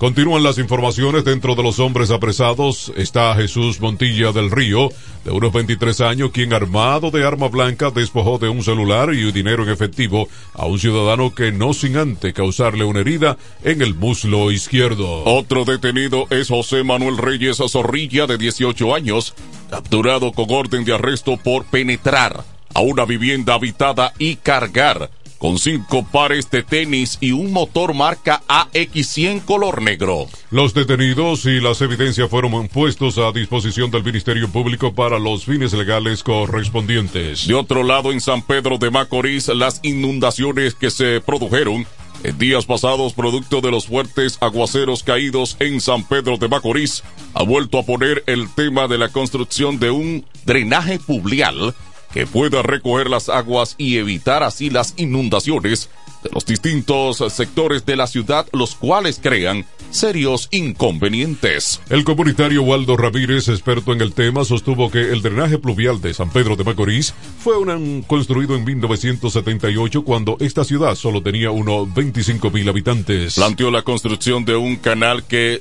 Continúan 0.00 0.42
las 0.42 0.56
informaciones 0.56 1.26
dentro 1.26 1.54
de 1.54 1.62
los 1.62 1.78
hombres 1.78 2.10
apresados. 2.10 2.90
Está 2.96 3.34
Jesús 3.34 3.82
Montilla 3.82 4.32
del 4.32 4.50
Río, 4.50 4.88
de 5.26 5.30
unos 5.30 5.52
23 5.52 6.00
años, 6.00 6.30
quien 6.32 6.54
armado 6.54 7.10
de 7.10 7.26
arma 7.26 7.48
blanca 7.48 7.90
despojó 7.90 8.38
de 8.38 8.48
un 8.48 8.62
celular 8.62 9.12
y 9.12 9.30
dinero 9.30 9.62
en 9.62 9.68
efectivo 9.68 10.26
a 10.54 10.64
un 10.64 10.78
ciudadano 10.78 11.34
que 11.34 11.52
no 11.52 11.74
sin 11.74 11.98
antes 11.98 12.32
causarle 12.32 12.84
una 12.84 13.00
herida 13.00 13.36
en 13.62 13.82
el 13.82 13.94
muslo 13.94 14.50
izquierdo. 14.50 15.24
Otro 15.24 15.66
detenido 15.66 16.26
es 16.30 16.48
José 16.48 16.82
Manuel 16.82 17.18
Reyes 17.18 17.58
Zorrilla, 17.58 18.26
de 18.26 18.38
18 18.38 18.94
años, 18.94 19.34
capturado 19.68 20.32
con 20.32 20.46
orden 20.48 20.86
de 20.86 20.94
arresto 20.94 21.36
por 21.36 21.66
penetrar 21.66 22.42
a 22.72 22.80
una 22.80 23.04
vivienda 23.04 23.52
habitada 23.52 24.14
y 24.18 24.36
cargar 24.36 25.10
con 25.40 25.58
cinco 25.58 26.06
pares 26.06 26.50
de 26.50 26.62
tenis 26.62 27.16
y 27.18 27.32
un 27.32 27.50
motor 27.50 27.94
marca 27.94 28.42
AX100 28.46 29.42
color 29.46 29.80
negro. 29.80 30.26
Los 30.50 30.74
detenidos 30.74 31.46
y 31.46 31.60
las 31.60 31.80
evidencias 31.80 32.28
fueron 32.28 32.68
puestos 32.68 33.16
a 33.16 33.32
disposición 33.32 33.90
del 33.90 34.04
Ministerio 34.04 34.48
Público 34.50 34.94
para 34.94 35.18
los 35.18 35.46
fines 35.46 35.72
legales 35.72 36.22
correspondientes. 36.22 37.46
De 37.46 37.54
otro 37.54 37.82
lado, 37.82 38.12
en 38.12 38.20
San 38.20 38.42
Pedro 38.42 38.76
de 38.76 38.90
Macorís, 38.90 39.48
las 39.48 39.80
inundaciones 39.82 40.74
que 40.74 40.90
se 40.90 41.22
produjeron 41.22 41.86
en 42.22 42.38
días 42.38 42.66
pasados, 42.66 43.14
producto 43.14 43.62
de 43.62 43.70
los 43.70 43.86
fuertes 43.86 44.36
aguaceros 44.42 45.02
caídos 45.02 45.56
en 45.58 45.80
San 45.80 46.04
Pedro 46.04 46.36
de 46.36 46.48
Macorís, 46.48 47.02
ha 47.32 47.44
vuelto 47.44 47.78
a 47.78 47.82
poner 47.82 48.22
el 48.26 48.52
tema 48.54 48.88
de 48.88 48.98
la 48.98 49.08
construcción 49.08 49.78
de 49.78 49.90
un 49.90 50.26
drenaje 50.44 50.98
pluvial 50.98 51.74
que 52.12 52.26
pueda 52.26 52.62
recoger 52.62 53.08
las 53.08 53.28
aguas 53.28 53.74
y 53.78 53.96
evitar 53.96 54.42
así 54.42 54.70
las 54.70 54.94
inundaciones 54.96 55.88
de 56.22 56.30
los 56.32 56.44
distintos 56.44 57.24
sectores 57.32 57.86
de 57.86 57.96
la 57.96 58.06
ciudad, 58.06 58.46
los 58.52 58.74
cuales 58.74 59.20
crean 59.22 59.64
serios 59.90 60.48
inconvenientes. 60.50 61.80
El 61.88 62.04
comunitario 62.04 62.62
Waldo 62.62 62.96
Ramírez, 62.96 63.48
experto 63.48 63.92
en 63.92 64.00
el 64.00 64.12
tema, 64.12 64.44
sostuvo 64.44 64.90
que 64.90 65.00
el 65.00 65.22
drenaje 65.22 65.58
pluvial 65.58 66.00
de 66.00 66.14
San 66.14 66.30
Pedro 66.30 66.56
de 66.56 66.64
Macorís 66.64 67.14
fue 67.38 67.58
un, 67.58 68.02
construido 68.02 68.54
en 68.54 68.64
1978 68.64 70.02
cuando 70.04 70.36
esta 70.40 70.64
ciudad 70.64 70.94
solo 70.94 71.22
tenía 71.22 71.50
unos 71.50 71.92
25 71.92 72.50
mil 72.50 72.68
habitantes. 72.68 73.34
Planteó 73.34 73.70
la 73.70 73.82
construcción 73.82 74.44
de 74.44 74.56
un 74.56 74.76
canal 74.76 75.24
que 75.24 75.60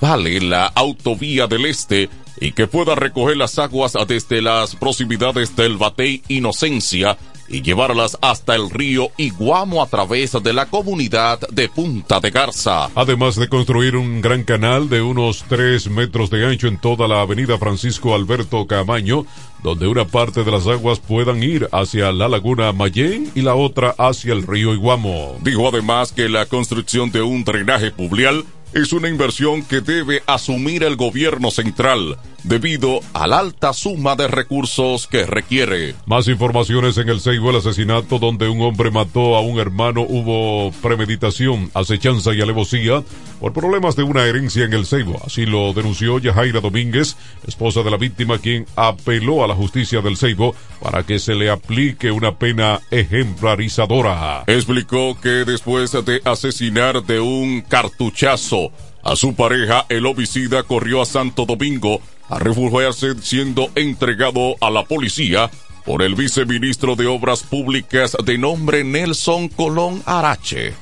circunvale 0.00 0.40
la 0.40 0.66
autovía 0.66 1.46
del 1.46 1.66
este 1.66 2.08
y 2.40 2.52
que 2.52 2.66
pueda 2.66 2.94
recoger 2.94 3.36
las 3.36 3.58
aguas 3.58 3.94
desde 4.08 4.40
las 4.40 4.74
proximidades 4.74 5.54
del 5.56 5.76
Batey 5.76 6.22
Inocencia 6.28 7.18
y 7.48 7.62
llevarlas 7.62 8.16
hasta 8.22 8.54
el 8.54 8.70
río 8.70 9.10
Iguamo 9.16 9.82
a 9.82 9.86
través 9.88 10.32
de 10.40 10.52
la 10.52 10.66
comunidad 10.66 11.40
de 11.50 11.68
Punta 11.68 12.20
de 12.20 12.30
Garza. 12.30 12.88
Además 12.94 13.34
de 13.34 13.48
construir 13.48 13.96
un 13.96 14.20
gran 14.20 14.44
canal 14.44 14.88
de 14.88 15.02
unos 15.02 15.44
3 15.48 15.90
metros 15.90 16.30
de 16.30 16.46
ancho 16.46 16.68
en 16.68 16.78
toda 16.78 17.08
la 17.08 17.20
avenida 17.22 17.58
Francisco 17.58 18.14
Alberto 18.14 18.66
Camaño, 18.68 19.26
donde 19.64 19.88
una 19.88 20.06
parte 20.06 20.44
de 20.44 20.50
las 20.52 20.66
aguas 20.68 21.00
puedan 21.00 21.42
ir 21.42 21.68
hacia 21.72 22.12
la 22.12 22.28
laguna 22.28 22.72
Mayén 22.72 23.30
y 23.34 23.42
la 23.42 23.56
otra 23.56 23.96
hacia 23.98 24.32
el 24.32 24.46
río 24.46 24.72
Iguamo. 24.72 25.36
Dijo 25.42 25.68
además 25.68 26.12
que 26.12 26.28
la 26.28 26.46
construcción 26.46 27.10
de 27.10 27.22
un 27.22 27.42
drenaje 27.42 27.90
pluvial 27.90 28.44
es 28.72 28.92
una 28.92 29.08
inversión 29.08 29.62
que 29.62 29.80
debe 29.80 30.22
asumir 30.26 30.84
el 30.84 30.96
gobierno 30.96 31.50
central 31.50 32.16
debido 32.44 33.00
a 33.12 33.26
la 33.26 33.38
alta 33.38 33.72
suma 33.72 34.16
de 34.16 34.28
recursos 34.28 35.06
que 35.06 35.26
requiere. 35.26 35.94
Más 36.06 36.28
informaciones 36.28 36.96
en 36.98 37.08
el 37.08 37.20
Seibo, 37.20 37.50
el 37.50 37.56
asesinato 37.56 38.18
donde 38.18 38.48
un 38.48 38.60
hombre 38.62 38.90
mató 38.90 39.36
a 39.36 39.40
un 39.40 39.58
hermano, 39.58 40.02
hubo 40.02 40.72
premeditación, 40.82 41.70
acechanza 41.74 42.34
y 42.34 42.40
alevosía 42.40 43.02
por 43.40 43.52
problemas 43.52 43.96
de 43.96 44.02
una 44.02 44.24
herencia 44.24 44.64
en 44.64 44.72
el 44.72 44.86
Seibo. 44.86 45.20
Así 45.24 45.46
lo 45.46 45.72
denunció 45.72 46.18
Yajaira 46.18 46.60
Domínguez, 46.60 47.16
esposa 47.46 47.82
de 47.82 47.90
la 47.90 47.96
víctima, 47.96 48.38
quien 48.38 48.66
apeló 48.76 49.44
a 49.44 49.48
la 49.48 49.54
justicia 49.54 50.00
del 50.00 50.16
Seibo 50.16 50.54
para 50.82 51.04
que 51.04 51.18
se 51.18 51.34
le 51.34 51.50
aplique 51.50 52.10
una 52.10 52.36
pena 52.36 52.80
ejemplarizadora. 52.90 54.44
Explicó 54.46 55.18
que 55.20 55.44
después 55.44 55.92
de 55.92 56.20
asesinar 56.24 57.02
de 57.04 57.20
un 57.20 57.62
cartuchazo 57.62 58.72
a 59.02 59.16
su 59.16 59.34
pareja, 59.34 59.86
el 59.88 60.06
homicida 60.06 60.62
corrió 60.62 61.00
a 61.00 61.06
Santo 61.06 61.46
Domingo 61.46 62.00
a 62.30 62.38
refugiarse 62.38 63.14
siendo 63.20 63.70
entregado 63.74 64.56
a 64.60 64.70
la 64.70 64.84
policía 64.84 65.50
por 65.84 66.02
el 66.02 66.14
viceministro 66.14 66.96
de 66.96 67.06
Obras 67.06 67.42
Públicas 67.42 68.16
de 68.24 68.38
nombre 68.38 68.84
Nelson 68.84 69.48
Colón 69.48 70.02
Arache. 70.06 70.72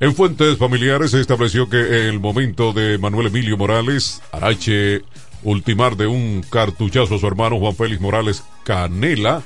En 0.00 0.14
fuentes 0.14 0.58
familiares 0.58 1.12
se 1.12 1.20
estableció 1.20 1.68
que 1.68 1.78
en 1.78 2.06
el 2.06 2.20
momento 2.20 2.72
de 2.72 2.98
Manuel 2.98 3.28
Emilio 3.28 3.56
Morales, 3.56 4.20
Arache 4.32 5.02
ultimar 5.42 5.96
de 5.96 6.06
un 6.06 6.44
cartuchazo 6.48 7.14
a 7.14 7.18
su 7.18 7.26
hermano 7.26 7.58
Juan 7.58 7.74
Félix 7.74 8.00
Morales 8.00 8.42
Canela, 8.64 9.42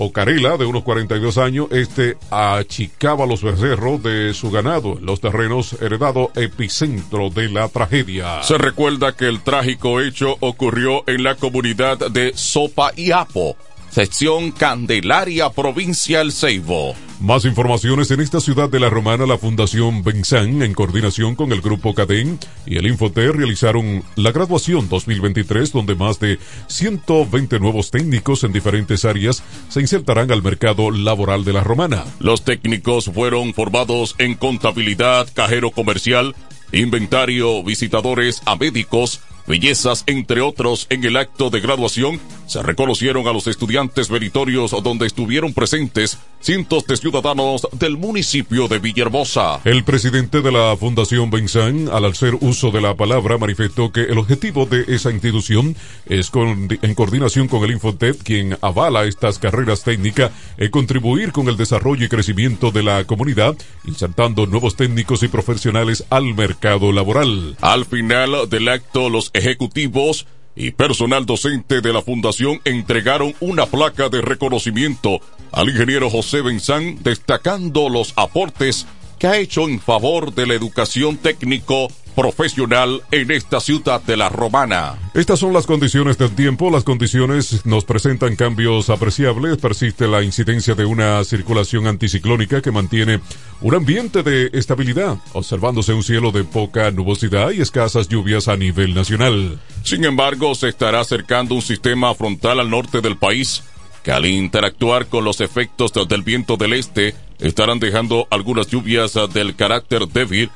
o 0.00 0.12
Carela, 0.12 0.56
de 0.56 0.64
unos 0.64 0.84
42 0.84 1.38
años, 1.38 1.66
este 1.72 2.16
achicaba 2.30 3.26
los 3.26 3.42
becerros 3.42 4.00
de 4.02 4.32
su 4.32 4.50
ganado 4.50 4.96
en 4.96 5.04
los 5.04 5.20
terrenos 5.20 5.72
heredado 5.80 6.30
epicentro 6.36 7.30
de 7.30 7.48
la 7.48 7.68
tragedia. 7.68 8.42
Se 8.44 8.56
recuerda 8.58 9.16
que 9.16 9.26
el 9.26 9.42
trágico 9.42 10.00
hecho 10.00 10.36
ocurrió 10.40 11.02
en 11.08 11.24
la 11.24 11.34
comunidad 11.34 11.98
de 12.10 12.32
Sopa 12.36 12.92
y 12.96 13.10
Apo, 13.10 13.56
sección 13.90 14.52
Candelaria, 14.52 15.50
provincia 15.50 16.20
El 16.20 16.32
Ceibo. 16.32 16.94
Más 17.20 17.44
informaciones 17.44 18.12
en 18.12 18.20
esta 18.20 18.40
ciudad 18.40 18.70
de 18.70 18.78
la 18.78 18.90
Romana, 18.90 19.26
la 19.26 19.38
Fundación 19.38 20.04
Bensan, 20.04 20.62
en 20.62 20.72
coordinación 20.72 21.34
con 21.34 21.50
el 21.50 21.60
Grupo 21.60 21.92
Cadén 21.92 22.38
y 22.64 22.76
el 22.76 22.86
Infoter, 22.86 23.36
realizaron 23.36 24.04
la 24.14 24.30
graduación 24.30 24.88
2023, 24.88 25.72
donde 25.72 25.96
más 25.96 26.20
de 26.20 26.38
120 26.68 27.58
nuevos 27.58 27.90
técnicos 27.90 28.44
en 28.44 28.52
diferentes 28.52 29.04
áreas 29.04 29.42
se 29.68 29.80
insertarán 29.80 30.30
al 30.30 30.44
mercado 30.44 30.92
laboral 30.92 31.44
de 31.44 31.54
la 31.54 31.64
Romana. 31.64 32.04
Los 32.20 32.44
técnicos 32.44 33.06
fueron 33.06 33.52
formados 33.52 34.14
en 34.18 34.36
contabilidad, 34.36 35.28
cajero 35.34 35.72
comercial, 35.72 36.36
inventario, 36.70 37.64
visitadores 37.64 38.42
a 38.44 38.54
médicos, 38.54 39.20
bellezas, 39.48 40.04
entre 40.06 40.40
otros, 40.40 40.86
en 40.90 41.04
el 41.04 41.16
acto 41.16 41.50
de 41.50 41.60
graduación, 41.60 42.20
se 42.46 42.62
reconocieron 42.62 43.26
a 43.26 43.32
los 43.32 43.46
estudiantes 43.46 44.10
meritorios 44.10 44.70
donde 44.82 45.06
estuvieron 45.06 45.52
presentes 45.52 46.18
cientos 46.40 46.86
de 46.86 46.96
ciudadanos 46.96 47.66
del 47.72 47.96
municipio 47.96 48.68
de 48.68 48.78
Villahermosa. 48.78 49.60
El 49.64 49.84
presidente 49.84 50.40
de 50.40 50.52
la 50.52 50.76
Fundación 50.76 51.30
Bensan, 51.30 51.88
al 51.92 52.04
hacer 52.04 52.36
uso 52.40 52.70
de 52.70 52.80
la 52.80 52.94
palabra, 52.94 53.38
manifestó 53.38 53.92
que 53.92 54.02
el 54.02 54.18
objetivo 54.18 54.66
de 54.66 54.84
esa 54.88 55.10
institución 55.10 55.76
es, 56.06 56.30
con, 56.30 56.68
en 56.80 56.94
coordinación 56.94 57.48
con 57.48 57.64
el 57.64 57.72
Infotet, 57.72 58.22
quien 58.22 58.56
avala 58.60 59.04
estas 59.04 59.38
carreras 59.38 59.82
técnicas, 59.82 60.30
y 60.58 60.68
contribuir 60.70 61.32
con 61.32 61.48
el 61.48 61.56
desarrollo 61.56 62.04
y 62.04 62.08
crecimiento 62.08 62.70
de 62.70 62.82
la 62.82 63.04
comunidad, 63.04 63.56
insertando 63.84 64.46
nuevos 64.46 64.76
técnicos 64.76 65.22
y 65.22 65.28
profesionales 65.28 66.04
al 66.10 66.34
mercado 66.34 66.92
laboral. 66.92 67.56
Al 67.60 67.84
final 67.84 68.48
del 68.48 68.68
acto, 68.68 69.10
los 69.10 69.30
ejecutivos 69.38 70.26
y 70.54 70.72
personal 70.72 71.24
docente 71.24 71.80
de 71.80 71.92
la 71.92 72.02
fundación 72.02 72.60
entregaron 72.64 73.34
una 73.40 73.66
placa 73.66 74.08
de 74.08 74.20
reconocimiento 74.20 75.20
al 75.52 75.68
ingeniero 75.68 76.10
José 76.10 76.42
Benzán 76.42 77.02
destacando 77.02 77.88
los 77.88 78.12
aportes 78.16 78.86
que 79.18 79.26
ha 79.26 79.36
hecho 79.38 79.68
en 79.68 79.80
favor 79.80 80.34
de 80.34 80.46
la 80.46 80.54
educación 80.54 81.16
técnico 81.16 81.88
profesional 82.18 83.02
en 83.12 83.30
esta 83.30 83.60
ciudad 83.60 84.02
de 84.02 84.16
la 84.16 84.28
Romana. 84.28 84.98
Estas 85.14 85.38
son 85.38 85.52
las 85.52 85.66
condiciones 85.66 86.18
del 86.18 86.34
tiempo. 86.34 86.68
Las 86.68 86.82
condiciones 86.82 87.64
nos 87.64 87.84
presentan 87.84 88.34
cambios 88.34 88.90
apreciables. 88.90 89.58
Persiste 89.58 90.08
la 90.08 90.24
incidencia 90.24 90.74
de 90.74 90.84
una 90.84 91.22
circulación 91.22 91.86
anticiclónica 91.86 92.60
que 92.60 92.72
mantiene 92.72 93.20
un 93.60 93.74
ambiente 93.76 94.24
de 94.24 94.50
estabilidad, 94.52 95.18
observándose 95.32 95.92
un 95.92 96.02
cielo 96.02 96.32
de 96.32 96.42
poca 96.42 96.90
nubosidad 96.90 97.52
y 97.52 97.60
escasas 97.60 98.08
lluvias 98.08 98.48
a 98.48 98.56
nivel 98.56 98.94
nacional. 98.94 99.60
Sin 99.84 100.04
embargo, 100.04 100.56
se 100.56 100.70
estará 100.70 100.98
acercando 100.98 101.54
un 101.54 101.62
sistema 101.62 102.14
frontal 102.16 102.58
al 102.58 102.68
norte 102.68 103.00
del 103.00 103.16
país 103.16 103.62
que 104.02 104.10
al 104.10 104.26
interactuar 104.26 105.06
con 105.06 105.24
los 105.24 105.40
efectos 105.40 105.92
del 106.08 106.22
viento 106.22 106.56
del 106.56 106.72
este 106.72 107.14
estarán 107.38 107.78
dejando 107.78 108.26
algunas 108.30 108.66
lluvias 108.68 109.14
del 109.32 109.54
carácter 109.56 110.08
débil 110.08 110.50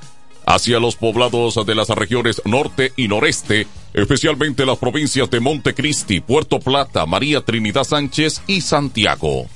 hacia 0.47 0.81
los 0.81 0.97
poblados 0.97 1.65
de 1.65 1.75
las 1.75 1.89
regiones 1.89 2.43
norte 2.45 2.93
y 2.97 3.09
noreste, 3.09 3.67
especialmente 3.95 4.67
las 4.67 4.79
provincias 4.79 5.31
de 5.31 5.41
Montecristi, 5.41 6.21
Puerto 6.21 6.59
Plata, 6.59 7.07
María 7.07 7.41
Trinidad 7.41 7.85
Sánchez 7.85 8.43
y 8.47 8.61
Santiago. 8.61 9.47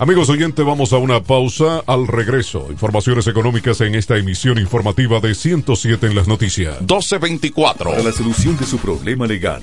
Amigos 0.00 0.28
oyentes, 0.30 0.64
vamos 0.64 0.92
a 0.92 0.98
una 0.98 1.24
pausa. 1.24 1.82
Al 1.84 2.06
regreso, 2.06 2.68
informaciones 2.70 3.26
económicas 3.26 3.80
en 3.80 3.96
esta 3.96 4.16
emisión 4.16 4.56
informativa 4.58 5.18
de 5.18 5.34
107 5.34 6.06
en 6.06 6.14
las 6.14 6.28
noticias. 6.28 6.78
1224. 6.78 7.90
Para 7.90 8.02
la 8.04 8.12
solución 8.12 8.56
de 8.56 8.64
su 8.64 8.78
problema 8.78 9.26
legal, 9.26 9.62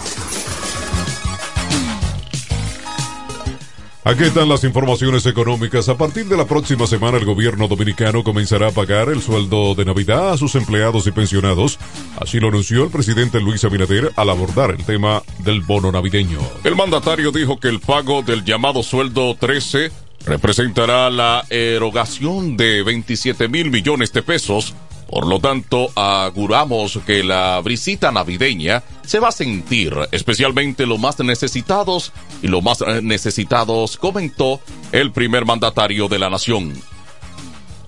Aquí 4.03 4.23
están 4.23 4.49
las 4.49 4.63
informaciones 4.63 5.27
económicas. 5.27 5.87
A 5.87 5.95
partir 5.95 6.25
de 6.25 6.35
la 6.35 6.45
próxima 6.45 6.87
semana, 6.87 7.19
el 7.19 7.25
gobierno 7.25 7.67
dominicano 7.67 8.23
comenzará 8.23 8.69
a 8.69 8.71
pagar 8.71 9.09
el 9.09 9.21
sueldo 9.21 9.75
de 9.75 9.85
Navidad 9.85 10.31
a 10.31 10.37
sus 10.37 10.55
empleados 10.55 11.05
y 11.05 11.11
pensionados. 11.11 11.77
Así 12.19 12.39
lo 12.39 12.47
anunció 12.47 12.83
el 12.83 12.89
presidente 12.89 13.39
Luis 13.39 13.63
Abinader 13.63 14.11
al 14.15 14.31
abordar 14.31 14.71
el 14.71 14.83
tema 14.85 15.21
del 15.43 15.61
bono 15.61 15.91
navideño. 15.91 16.39
El 16.63 16.75
mandatario 16.75 17.31
dijo 17.31 17.59
que 17.59 17.67
el 17.67 17.79
pago 17.79 18.23
del 18.23 18.43
llamado 18.43 18.81
sueldo 18.81 19.35
13 19.39 19.91
representará 20.25 21.11
la 21.11 21.45
erogación 21.51 22.57
de 22.57 22.81
27 22.81 23.47
mil 23.49 23.69
millones 23.69 24.11
de 24.13 24.23
pesos. 24.23 24.73
Por 25.11 25.27
lo 25.27 25.41
tanto, 25.41 25.91
auguramos 25.93 26.97
que 27.05 27.21
la 27.21 27.59
brisita 27.59 28.13
navideña 28.13 28.81
se 29.05 29.19
va 29.19 29.27
a 29.27 29.33
sentir, 29.33 29.93
especialmente 30.13 30.85
los 30.85 30.99
más 30.99 31.19
necesitados 31.19 32.13
y 32.41 32.47
los 32.47 32.63
más 32.63 32.79
eh, 32.79 33.01
necesitados, 33.03 33.97
comentó 33.97 34.61
el 34.93 35.11
primer 35.11 35.45
mandatario 35.45 36.07
de 36.07 36.17
la 36.17 36.29
nación. 36.29 36.73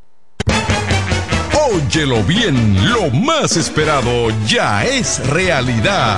Óyelo 1.70 2.24
bien, 2.24 2.56
lo 2.92 3.10
más 3.10 3.58
esperado 3.58 4.30
ya 4.48 4.86
es 4.86 5.20
realidad. 5.28 6.18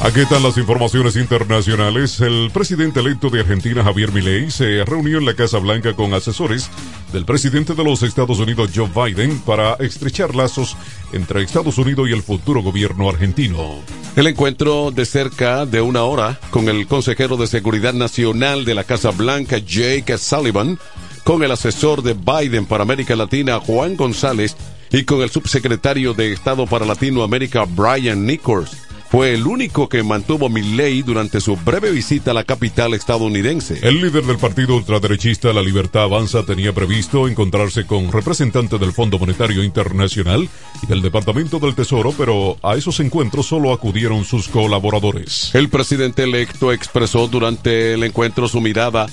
Aquí 0.00 0.20
están 0.20 0.44
las 0.44 0.56
informaciones 0.56 1.16
internacionales. 1.16 2.20
El 2.20 2.50
presidente 2.52 3.00
electo 3.00 3.30
de 3.30 3.40
Argentina, 3.40 3.82
Javier 3.82 4.12
Milei, 4.12 4.48
se 4.48 4.84
reunió 4.84 5.18
en 5.18 5.26
la 5.26 5.34
Casa 5.34 5.58
Blanca 5.58 5.94
con 5.94 6.14
asesores 6.14 6.70
del 7.12 7.24
presidente 7.24 7.74
de 7.74 7.82
los 7.82 8.04
Estados 8.04 8.38
Unidos, 8.38 8.70
Joe 8.72 8.88
Biden, 8.88 9.40
para 9.40 9.74
estrechar 9.74 10.36
lazos 10.36 10.76
entre 11.12 11.42
Estados 11.42 11.78
Unidos 11.78 12.08
y 12.08 12.12
el 12.12 12.22
futuro 12.22 12.62
gobierno 12.62 13.10
argentino. 13.10 13.80
El 14.14 14.28
encuentro 14.28 14.92
de 14.92 15.04
cerca 15.04 15.66
de 15.66 15.80
una 15.80 16.04
hora 16.04 16.38
con 16.50 16.68
el 16.68 16.86
consejero 16.86 17.36
de 17.36 17.48
Seguridad 17.48 17.92
Nacional 17.92 18.64
de 18.64 18.76
la 18.76 18.84
Casa 18.84 19.10
Blanca, 19.10 19.58
Jake 19.58 20.16
Sullivan, 20.16 20.78
con 21.24 21.42
el 21.42 21.50
asesor 21.50 22.02
de 22.02 22.14
Biden 22.14 22.66
para 22.66 22.84
América 22.84 23.16
Latina, 23.16 23.58
Juan 23.58 23.96
González, 23.96 24.56
y 24.92 25.02
con 25.02 25.22
el 25.22 25.30
subsecretario 25.30 26.14
de 26.14 26.32
Estado 26.32 26.66
para 26.66 26.86
Latinoamérica, 26.86 27.64
Brian 27.64 28.24
Nichols 28.24 28.87
fue 29.10 29.32
el 29.32 29.46
único 29.46 29.88
que 29.88 30.02
mantuvo 30.02 30.48
Milley 30.48 31.02
durante 31.02 31.40
su 31.40 31.56
breve 31.56 31.90
visita 31.90 32.32
a 32.32 32.34
la 32.34 32.44
capital 32.44 32.92
estadounidense. 32.94 33.78
El 33.82 34.00
líder 34.00 34.24
del 34.24 34.36
partido 34.36 34.76
ultraderechista 34.76 35.52
La 35.52 35.62
Libertad 35.62 36.02
Avanza 36.02 36.44
tenía 36.44 36.74
previsto 36.74 37.26
encontrarse 37.26 37.86
con 37.86 38.12
representantes 38.12 38.78
del 38.78 38.92
Fondo 38.92 39.18
Monetario 39.18 39.64
Internacional 39.64 40.48
y 40.82 40.86
del 40.86 41.00
Departamento 41.00 41.58
del 41.58 41.74
Tesoro, 41.74 42.12
pero 42.16 42.58
a 42.62 42.76
esos 42.76 43.00
encuentros 43.00 43.46
solo 43.46 43.72
acudieron 43.72 44.24
sus 44.24 44.48
colaboradores. 44.48 45.54
El 45.54 45.68
presidente 45.70 46.24
electo 46.24 46.72
expresó 46.72 47.28
durante 47.28 47.94
el 47.94 48.04
encuentro 48.04 48.46
su 48.46 48.60
mirada 48.60 49.06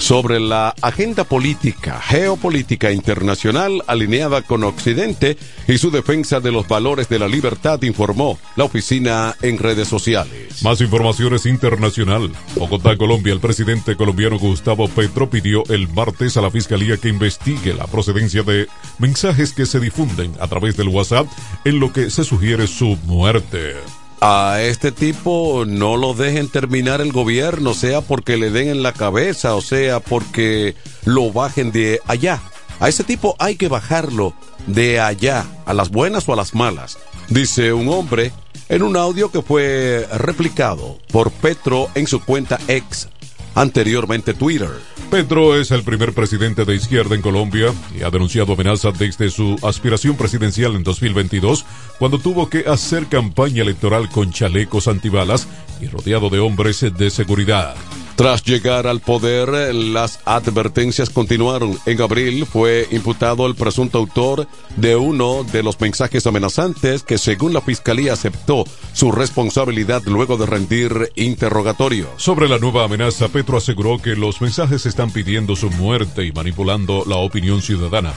sobre 0.00 0.40
la 0.40 0.74
agenda 0.80 1.24
política, 1.24 2.00
geopolítica 2.00 2.90
internacional 2.90 3.82
alineada 3.86 4.42
con 4.42 4.64
Occidente 4.64 5.36
y 5.68 5.78
su 5.78 5.90
defensa 5.90 6.40
de 6.40 6.50
los 6.50 6.66
valores 6.66 7.08
de 7.08 7.18
la 7.18 7.28
libertad, 7.28 7.80
informó 7.82 8.38
la 8.56 8.64
oficina 8.64 9.36
en 9.42 9.58
redes 9.58 9.88
sociales. 9.88 10.62
Más 10.64 10.80
informaciones 10.80 11.44
internacional. 11.46 12.32
Bogotá, 12.56 12.96
Colombia. 12.96 13.34
El 13.34 13.40
presidente 13.40 13.94
colombiano 13.94 14.38
Gustavo 14.38 14.88
Petro 14.88 15.28
pidió 15.28 15.64
el 15.68 15.86
martes 15.88 16.36
a 16.36 16.40
la 16.40 16.50
fiscalía 16.50 16.96
que 16.96 17.08
investigue 17.08 17.74
la 17.74 17.86
procedencia 17.86 18.42
de 18.42 18.68
mensajes 18.98 19.52
que 19.52 19.66
se 19.66 19.80
difunden 19.80 20.32
a 20.40 20.48
través 20.48 20.76
del 20.76 20.88
WhatsApp 20.88 21.26
en 21.64 21.78
lo 21.78 21.92
que 21.92 22.10
se 22.10 22.24
sugiere 22.24 22.66
su 22.66 22.96
muerte 23.04 23.74
a 24.20 24.60
este 24.60 24.92
tipo 24.92 25.64
no 25.66 25.96
lo 25.96 26.14
dejen 26.14 26.48
terminar 26.48 27.00
el 27.00 27.12
gobierno, 27.12 27.74
sea 27.74 28.00
porque 28.02 28.36
le 28.36 28.50
den 28.50 28.68
en 28.68 28.82
la 28.82 28.92
cabeza, 28.92 29.54
o 29.54 29.62
sea 29.62 30.00
porque 30.00 30.74
lo 31.04 31.32
bajen 31.32 31.72
de 31.72 32.00
allá. 32.06 32.40
A 32.80 32.88
ese 32.88 33.04
tipo 33.04 33.36
hay 33.38 33.56
que 33.56 33.68
bajarlo 33.68 34.34
de 34.66 35.00
allá, 35.00 35.46
a 35.66 35.74
las 35.74 35.90
buenas 35.90 36.28
o 36.28 36.32
a 36.32 36.36
las 36.36 36.54
malas, 36.54 36.98
dice 37.28 37.72
un 37.72 37.88
hombre 37.88 38.32
en 38.68 38.82
un 38.82 38.96
audio 38.96 39.30
que 39.30 39.42
fue 39.42 40.06
replicado 40.12 40.98
por 41.10 41.30
Petro 41.30 41.88
en 41.94 42.06
su 42.06 42.24
cuenta 42.24 42.58
ex, 42.68 43.08
anteriormente 43.54 44.34
Twitter. 44.34 44.70
Petro 45.10 45.56
es 45.56 45.70
el 45.72 45.82
primer 45.82 46.12
presidente 46.12 46.64
de 46.64 46.76
izquierda 46.76 47.14
en 47.14 47.22
Colombia 47.22 47.72
y 47.98 48.02
ha 48.02 48.10
denunciado 48.10 48.52
amenazas 48.52 48.98
desde 48.98 49.30
su 49.30 49.56
aspiración 49.62 50.16
presidencial 50.16 50.76
en 50.76 50.84
2022, 50.84 51.64
cuando 51.98 52.18
tuvo 52.18 52.48
que 52.48 52.64
hacer 52.68 53.06
campaña 53.06 53.62
electoral 53.62 54.08
con 54.08 54.32
chalecos 54.32 54.86
antibalas 54.86 55.48
y 55.80 55.86
rodeado 55.88 56.30
de 56.30 56.38
hombres 56.38 56.84
de 56.96 57.10
seguridad. 57.10 57.74
Tras 58.20 58.44
llegar 58.44 58.86
al 58.86 59.00
poder, 59.00 59.74
las 59.74 60.20
advertencias 60.26 61.08
continuaron. 61.08 61.78
En 61.86 62.02
abril 62.02 62.44
fue 62.44 62.86
imputado 62.90 63.46
el 63.46 63.54
presunto 63.54 63.96
autor 63.96 64.46
de 64.76 64.94
uno 64.94 65.42
de 65.42 65.62
los 65.62 65.80
mensajes 65.80 66.26
amenazantes 66.26 67.02
que 67.02 67.16
según 67.16 67.54
la 67.54 67.62
fiscalía 67.62 68.12
aceptó 68.12 68.66
su 68.92 69.10
responsabilidad 69.10 70.02
luego 70.04 70.36
de 70.36 70.44
rendir 70.44 71.10
interrogatorio. 71.16 72.10
Sobre 72.18 72.46
la 72.46 72.58
nueva 72.58 72.84
amenaza, 72.84 73.28
Petro 73.28 73.56
aseguró 73.56 73.96
que 73.96 74.14
los 74.14 74.42
mensajes 74.42 74.84
están 74.84 75.10
pidiendo 75.10 75.56
su 75.56 75.70
muerte 75.70 76.26
y 76.26 76.32
manipulando 76.32 77.04
la 77.06 77.16
opinión 77.16 77.62
ciudadana. 77.62 78.12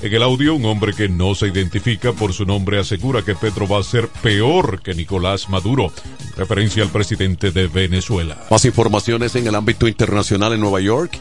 En 0.00 0.14
el 0.14 0.22
audio, 0.22 0.54
un 0.54 0.64
hombre 0.64 0.92
que 0.92 1.08
no 1.08 1.34
se 1.34 1.48
identifica 1.48 2.12
por 2.12 2.32
su 2.32 2.44
nombre 2.44 2.78
asegura 2.78 3.22
que 3.22 3.34
Petro 3.34 3.66
va 3.66 3.80
a 3.80 3.82
ser 3.82 4.06
peor 4.22 4.80
que 4.80 4.94
Nicolás 4.94 5.48
Maduro, 5.48 5.92
en 6.20 6.36
referencia 6.36 6.84
al 6.84 6.90
presidente 6.90 7.50
de 7.50 7.66
Venezuela. 7.66 8.38
Más 8.48 8.64
informaciones 8.64 9.34
en 9.34 9.48
el 9.48 9.56
ámbito 9.56 9.88
internacional 9.88 10.52
en 10.52 10.60
Nueva 10.60 10.80
York. 10.80 11.18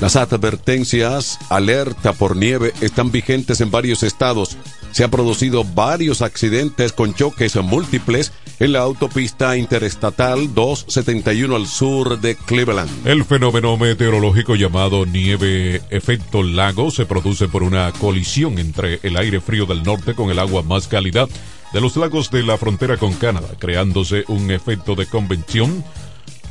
Las 0.00 0.16
advertencias 0.16 1.38
alerta 1.50 2.14
por 2.14 2.34
nieve 2.34 2.72
están 2.80 3.12
vigentes 3.12 3.60
en 3.60 3.70
varios 3.70 4.02
estados. 4.02 4.56
Se 4.92 5.04
han 5.04 5.10
producido 5.10 5.62
varios 5.62 6.22
accidentes 6.22 6.92
con 6.92 7.14
choques 7.14 7.54
múltiples 7.56 8.32
en 8.60 8.72
la 8.72 8.80
autopista 8.80 9.58
interestatal 9.58 10.54
271 10.54 11.54
al 11.54 11.66
sur 11.66 12.18
de 12.18 12.34
Cleveland. 12.34 13.06
El 13.06 13.24
fenómeno 13.24 13.76
meteorológico 13.76 14.54
llamado 14.54 15.04
nieve 15.04 15.82
efecto 15.90 16.42
lago 16.42 16.90
se 16.90 17.04
produce 17.04 17.48
por 17.48 17.62
una 17.62 17.92
colisión 17.92 18.58
entre 18.58 19.00
el 19.02 19.18
aire 19.18 19.42
frío 19.42 19.66
del 19.66 19.82
norte 19.82 20.14
con 20.14 20.30
el 20.30 20.38
agua 20.38 20.62
más 20.62 20.88
cálida 20.88 21.28
de 21.74 21.80
los 21.80 21.96
lagos 21.96 22.30
de 22.30 22.42
la 22.42 22.56
frontera 22.56 22.96
con 22.96 23.12
Canadá, 23.12 23.48
creándose 23.58 24.24
un 24.28 24.50
efecto 24.50 24.94
de 24.94 25.06
convención, 25.06 25.84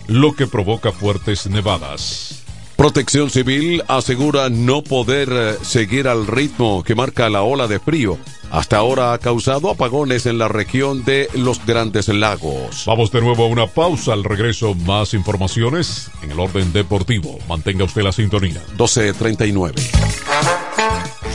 lo 0.07 0.33
que 0.33 0.45
provoca 0.45 0.91
fuertes 0.91 1.47
nevadas. 1.47 2.43
Protección 2.79 3.29
Civil 3.29 3.83
asegura 3.89 4.49
no 4.49 4.81
poder 4.81 5.27
eh, 5.29 5.55
seguir 5.63 6.07
al 6.07 6.25
ritmo 6.25 6.81
que 6.81 6.95
marca 6.95 7.29
la 7.29 7.41
ola 7.41 7.67
de 7.67 7.77
frío. 7.77 8.17
Hasta 8.51 8.77
ahora 8.77 9.11
ha 9.11 9.17
causado 9.17 9.69
apagones 9.69 10.25
en 10.25 10.37
la 10.37 10.47
región 10.47 11.03
de 11.03 11.27
los 11.33 11.65
Grandes 11.65 12.07
Lagos. 12.07 12.85
Vamos 12.87 13.11
de 13.11 13.19
nuevo 13.19 13.43
a 13.43 13.47
una 13.47 13.67
pausa. 13.67 14.13
Al 14.13 14.23
regreso, 14.23 14.75
más 14.75 15.13
informaciones 15.13 16.09
en 16.23 16.31
el 16.31 16.39
orden 16.39 16.71
deportivo. 16.71 17.37
Mantenga 17.49 17.83
usted 17.83 18.01
la 18.01 18.13
sintonía. 18.13 18.61
1239. 18.69 19.81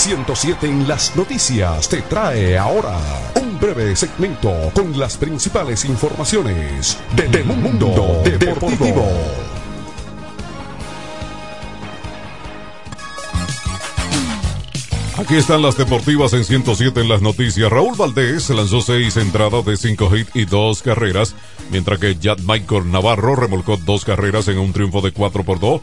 107 0.00 0.66
en 0.66 0.88
las 0.88 1.14
noticias 1.14 1.86
te 1.86 2.00
trae 2.00 2.56
ahora 2.56 2.96
un 3.38 3.60
breve 3.60 3.94
segmento 3.94 4.50
con 4.72 4.98
las 4.98 5.18
principales 5.18 5.84
informaciones 5.84 6.96
del 7.14 7.44
mundo 7.44 8.22
deportivo. 8.24 9.06
Aquí 15.18 15.36
están 15.36 15.60
las 15.60 15.76
deportivas 15.76 16.32
en 16.32 16.46
107 16.46 16.98
en 16.98 17.08
las 17.10 17.20
noticias. 17.20 17.70
Raúl 17.70 17.94
Valdés 17.94 18.48
lanzó 18.48 18.80
seis 18.80 19.18
entradas 19.18 19.66
de 19.66 19.76
cinco 19.76 20.16
hits 20.16 20.30
y 20.34 20.46
dos 20.46 20.80
carreras, 20.80 21.34
mientras 21.70 21.98
que 21.98 22.16
Jad 22.18 22.38
Michael 22.38 22.90
Navarro 22.90 23.36
remolcó 23.36 23.76
dos 23.76 24.06
carreras 24.06 24.48
en 24.48 24.58
un 24.58 24.72
triunfo 24.72 25.02
de 25.02 25.12
4 25.12 25.44
por 25.44 25.60
2. 25.60 25.82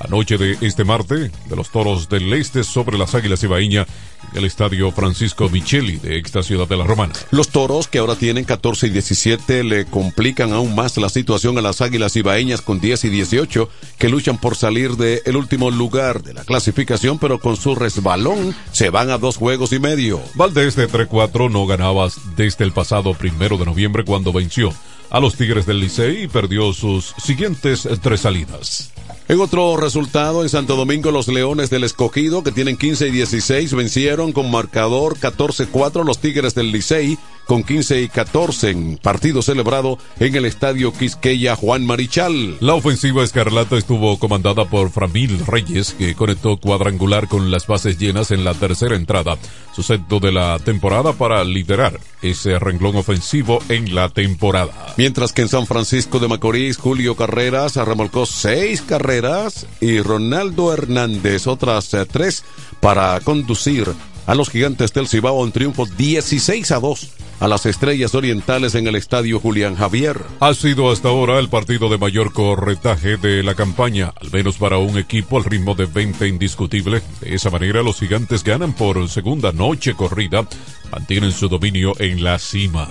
La 0.00 0.08
noche 0.08 0.38
de 0.38 0.58
este 0.60 0.84
martes, 0.84 1.30
de 1.48 1.56
los 1.56 1.70
toros 1.70 2.08
del 2.08 2.32
este 2.32 2.64
sobre 2.64 2.98
las 2.98 3.14
águilas 3.14 3.42
ibaeña 3.42 3.86
en 4.32 4.38
el 4.38 4.44
estadio 4.44 4.90
Francisco 4.90 5.48
Micheli 5.48 5.96
de 5.98 6.18
esta 6.18 6.42
ciudad 6.42 6.66
de 6.66 6.76
la 6.76 6.84
Romana. 6.84 7.12
Los 7.30 7.48
toros, 7.50 7.86
que 7.86 7.98
ahora 7.98 8.16
tienen 8.16 8.44
14 8.44 8.88
y 8.88 8.90
17, 8.90 9.64
le 9.64 9.84
complican 9.84 10.52
aún 10.52 10.74
más 10.74 10.96
la 10.96 11.08
situación 11.08 11.58
a 11.58 11.62
las 11.62 11.80
águilas 11.80 12.16
ibaeñas 12.16 12.60
con 12.60 12.80
10 12.80 13.04
y 13.04 13.08
18, 13.10 13.68
que 13.98 14.08
luchan 14.08 14.38
por 14.38 14.56
salir 14.56 14.96
del 14.96 15.36
último 15.36 15.70
lugar 15.70 16.22
de 16.22 16.34
la 16.34 16.44
clasificación, 16.44 17.18
pero 17.18 17.38
con 17.38 17.56
su 17.56 17.74
resbalón 17.74 18.54
se 18.72 18.90
van 18.90 19.10
a 19.10 19.18
dos 19.18 19.36
juegos 19.36 19.72
y 19.72 19.78
medio. 19.78 20.20
Valdés 20.34 20.74
de 20.74 20.88
3-4 20.88 21.50
no 21.50 21.66
ganaba 21.66 22.08
desde 22.36 22.64
el 22.64 22.72
pasado 22.72 23.14
primero 23.14 23.58
de 23.58 23.66
noviembre 23.66 24.04
cuando 24.04 24.32
venció 24.32 24.72
a 25.10 25.20
los 25.20 25.36
Tigres 25.36 25.66
del 25.66 25.80
Licey 25.80 26.24
y 26.24 26.28
perdió 26.28 26.72
sus 26.72 27.14
siguientes 27.18 27.88
tres 28.02 28.22
salidas. 28.22 28.93
En 29.26 29.40
otro 29.40 29.78
resultado, 29.78 30.42
en 30.42 30.50
Santo 30.50 30.76
Domingo, 30.76 31.10
los 31.10 31.28
Leones 31.28 31.70
del 31.70 31.84
Escogido, 31.84 32.42
que 32.42 32.52
tienen 32.52 32.76
15 32.76 33.08
y 33.08 33.10
16, 33.10 33.72
vencieron 33.72 34.32
con 34.32 34.50
marcador 34.50 35.16
14-4 35.18 36.04
los 36.04 36.18
Tigres 36.18 36.54
del 36.54 36.70
Licey, 36.70 37.16
con 37.46 37.62
15 37.62 38.02
y 38.02 38.08
14 38.08 38.70
en 38.70 38.96
partido 38.98 39.42
celebrado 39.42 39.98
en 40.18 40.34
el 40.34 40.44
estadio 40.44 40.92
Quisqueya 40.92 41.56
Juan 41.56 41.84
Marichal. 41.86 42.56
La 42.60 42.74
ofensiva 42.74 43.22
escarlata 43.22 43.76
estuvo 43.76 44.18
comandada 44.18 44.64
por 44.64 44.90
Framil 44.90 45.44
Reyes, 45.46 45.94
que 45.94 46.14
conectó 46.14 46.56
cuadrangular 46.56 47.28
con 47.28 47.50
las 47.50 47.66
bases 47.66 47.98
llenas 47.98 48.30
en 48.30 48.44
la 48.44 48.54
tercera 48.54 48.96
entrada, 48.96 49.36
su 49.74 49.82
centro 49.82 50.20
de 50.20 50.32
la 50.32 50.58
temporada 50.58 51.12
para 51.12 51.44
liderar 51.44 52.00
ese 52.22 52.58
renglón 52.58 52.96
ofensivo 52.96 53.58
en 53.68 53.94
la 53.94 54.08
temporada. 54.08 54.94
Mientras 54.96 55.32
que 55.32 55.42
en 55.42 55.48
San 55.48 55.66
Francisco 55.66 56.18
de 56.18 56.28
Macorís, 56.28 56.76
Julio 56.78 57.16
Carreras 57.16 57.76
remolcó 57.76 58.26
seis 58.26 58.82
carreras 58.82 59.66
y 59.80 60.00
Ronaldo 60.00 60.72
Hernández 60.72 61.46
otras 61.46 61.92
eh, 61.94 62.06
tres 62.06 62.44
para 62.80 63.20
conducir 63.20 63.92
a 64.26 64.34
los 64.34 64.50
gigantes 64.50 64.92
del 64.92 65.08
Cibao 65.08 65.44
en 65.44 65.52
triunfo 65.52 65.86
16 65.86 66.70
a 66.72 66.80
2 66.80 67.10
a 67.40 67.48
las 67.48 67.66
estrellas 67.66 68.14
orientales 68.14 68.74
en 68.74 68.86
el 68.86 68.94
estadio 68.94 69.40
Julián 69.40 69.74
Javier. 69.76 70.20
Ha 70.40 70.54
sido 70.54 70.90
hasta 70.90 71.08
ahora 71.08 71.38
el 71.38 71.48
partido 71.48 71.88
de 71.88 71.98
mayor 71.98 72.32
corretaje 72.32 73.16
de 73.16 73.42
la 73.42 73.54
campaña, 73.54 74.14
al 74.20 74.30
menos 74.30 74.56
para 74.56 74.78
un 74.78 74.96
equipo 74.98 75.36
al 75.36 75.44
ritmo 75.44 75.74
de 75.74 75.86
20 75.86 76.26
indiscutible. 76.28 77.02
De 77.20 77.34
esa 77.34 77.50
manera 77.50 77.82
los 77.82 77.98
gigantes 77.98 78.44
ganan 78.44 78.72
por 78.72 79.08
segunda 79.08 79.52
noche 79.52 79.94
corrida, 79.94 80.46
mantienen 80.90 81.32
su 81.32 81.48
dominio 81.48 81.92
en 81.98 82.22
la 82.22 82.38
cima. 82.38 82.88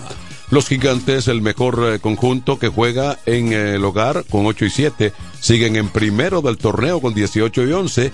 Los 0.52 0.68
gigantes, 0.68 1.28
el 1.30 1.42
mejor 1.42 1.94
eh, 1.94 2.00
conjunto 2.00 2.60
que 2.60 2.68
juega 2.68 3.18
en 3.26 3.54
el 3.54 3.84
hogar 3.84 4.24
con 4.30 4.46
8 4.46 4.66
y 4.66 4.70
7, 4.70 5.14
siguen 5.40 5.78
en 5.78 5.90
primero 5.90 6.42
del 6.42 6.58
torneo 6.58 7.02
con 7.02 7.14
18 7.14 7.68
y 7.68 7.72
11 7.72 8.12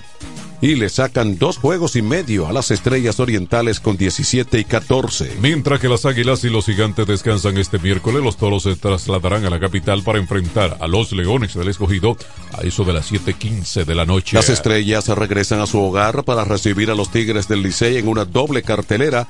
y 0.61 0.75
le 0.75 0.89
sacan 0.89 1.37
dos 1.37 1.57
juegos 1.57 1.95
y 1.95 2.01
medio 2.01 2.47
a 2.47 2.53
las 2.53 2.71
estrellas 2.71 3.19
orientales 3.19 3.79
con 3.79 3.97
17 3.97 4.59
y 4.59 4.65
14. 4.65 5.37
Mientras 5.41 5.79
que 5.79 5.87
las 5.87 6.05
águilas 6.05 6.43
y 6.43 6.49
los 6.49 6.65
gigantes 6.65 7.07
descansan 7.07 7.57
este 7.57 7.79
miércoles, 7.79 8.23
los 8.23 8.37
toros 8.37 8.63
se 8.63 8.75
trasladarán 8.75 9.45
a 9.45 9.49
la 9.49 9.59
capital 9.59 10.03
para 10.03 10.19
enfrentar 10.19 10.77
a 10.79 10.87
los 10.87 11.11
leones 11.11 11.53
del 11.53 11.69
escogido 11.69 12.17
a 12.53 12.61
eso 12.61 12.83
de 12.83 12.93
las 12.93 13.11
7:15 13.11 13.85
de 13.85 13.95
la 13.95 14.05
noche. 14.05 14.35
Las 14.35 14.49
estrellas 14.49 15.07
regresan 15.07 15.61
a 15.61 15.67
su 15.67 15.79
hogar 15.79 16.23
para 16.23 16.43
recibir 16.43 16.91
a 16.91 16.95
los 16.95 17.11
tigres 17.11 17.47
del 17.47 17.63
Licey 17.63 17.97
en 17.97 18.07
una 18.07 18.25
doble 18.25 18.63
cartelera. 18.63 19.27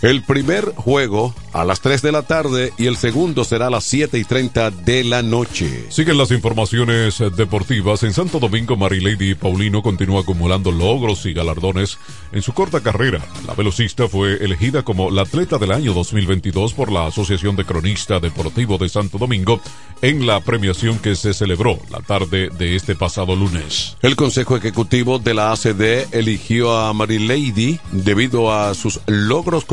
El 0.00 0.22
primer 0.22 0.74
juego 0.76 1.34
a 1.52 1.64
las 1.64 1.80
3 1.80 2.02
de 2.02 2.12
la 2.12 2.22
tarde 2.22 2.72
y 2.78 2.86
el 2.86 2.96
segundo 2.96 3.42
será 3.42 3.66
a 3.66 3.70
las 3.70 3.82
7 3.82 4.16
y 4.16 4.22
30 4.22 4.70
de 4.70 5.02
la 5.02 5.22
noche. 5.22 5.86
Siguen 5.88 6.18
las 6.18 6.30
informaciones 6.30 7.18
deportivas. 7.36 8.04
En 8.04 8.12
Santo 8.12 8.38
Domingo, 8.38 8.76
Marilady 8.76 9.34
Paulino 9.34 9.82
continúa 9.82 10.20
acumulando 10.20 10.70
logros 10.70 11.26
y 11.26 11.32
galardones 11.32 11.98
en 12.30 12.42
su 12.42 12.52
corta 12.52 12.80
carrera. 12.80 13.20
La 13.46 13.54
velocista 13.54 14.06
fue 14.06 14.34
elegida 14.34 14.84
como 14.84 15.10
la 15.10 15.22
atleta 15.22 15.58
del 15.58 15.72
año 15.72 15.92
2022 15.94 16.74
por 16.74 16.92
la 16.92 17.06
Asociación 17.06 17.56
de 17.56 17.64
Cronista 17.64 18.20
Deportivo 18.20 18.78
de 18.78 18.88
Santo 18.88 19.18
Domingo 19.18 19.60
en 20.00 20.28
la 20.28 20.38
premiación 20.40 21.00
que 21.00 21.16
se 21.16 21.34
celebró 21.34 21.78
la 21.90 22.00
tarde 22.00 22.50
de 22.56 22.76
este 22.76 22.94
pasado 22.94 23.34
lunes. 23.34 23.96
El 24.02 24.14
Consejo 24.14 24.56
Ejecutivo 24.56 25.18
de 25.18 25.34
la 25.34 25.50
ACD 25.50 26.14
eligió 26.14 26.76
a 26.76 26.92
Marilady 26.92 27.80
debido 27.90 28.52
a 28.52 28.74
sus 28.74 29.00
logros 29.06 29.64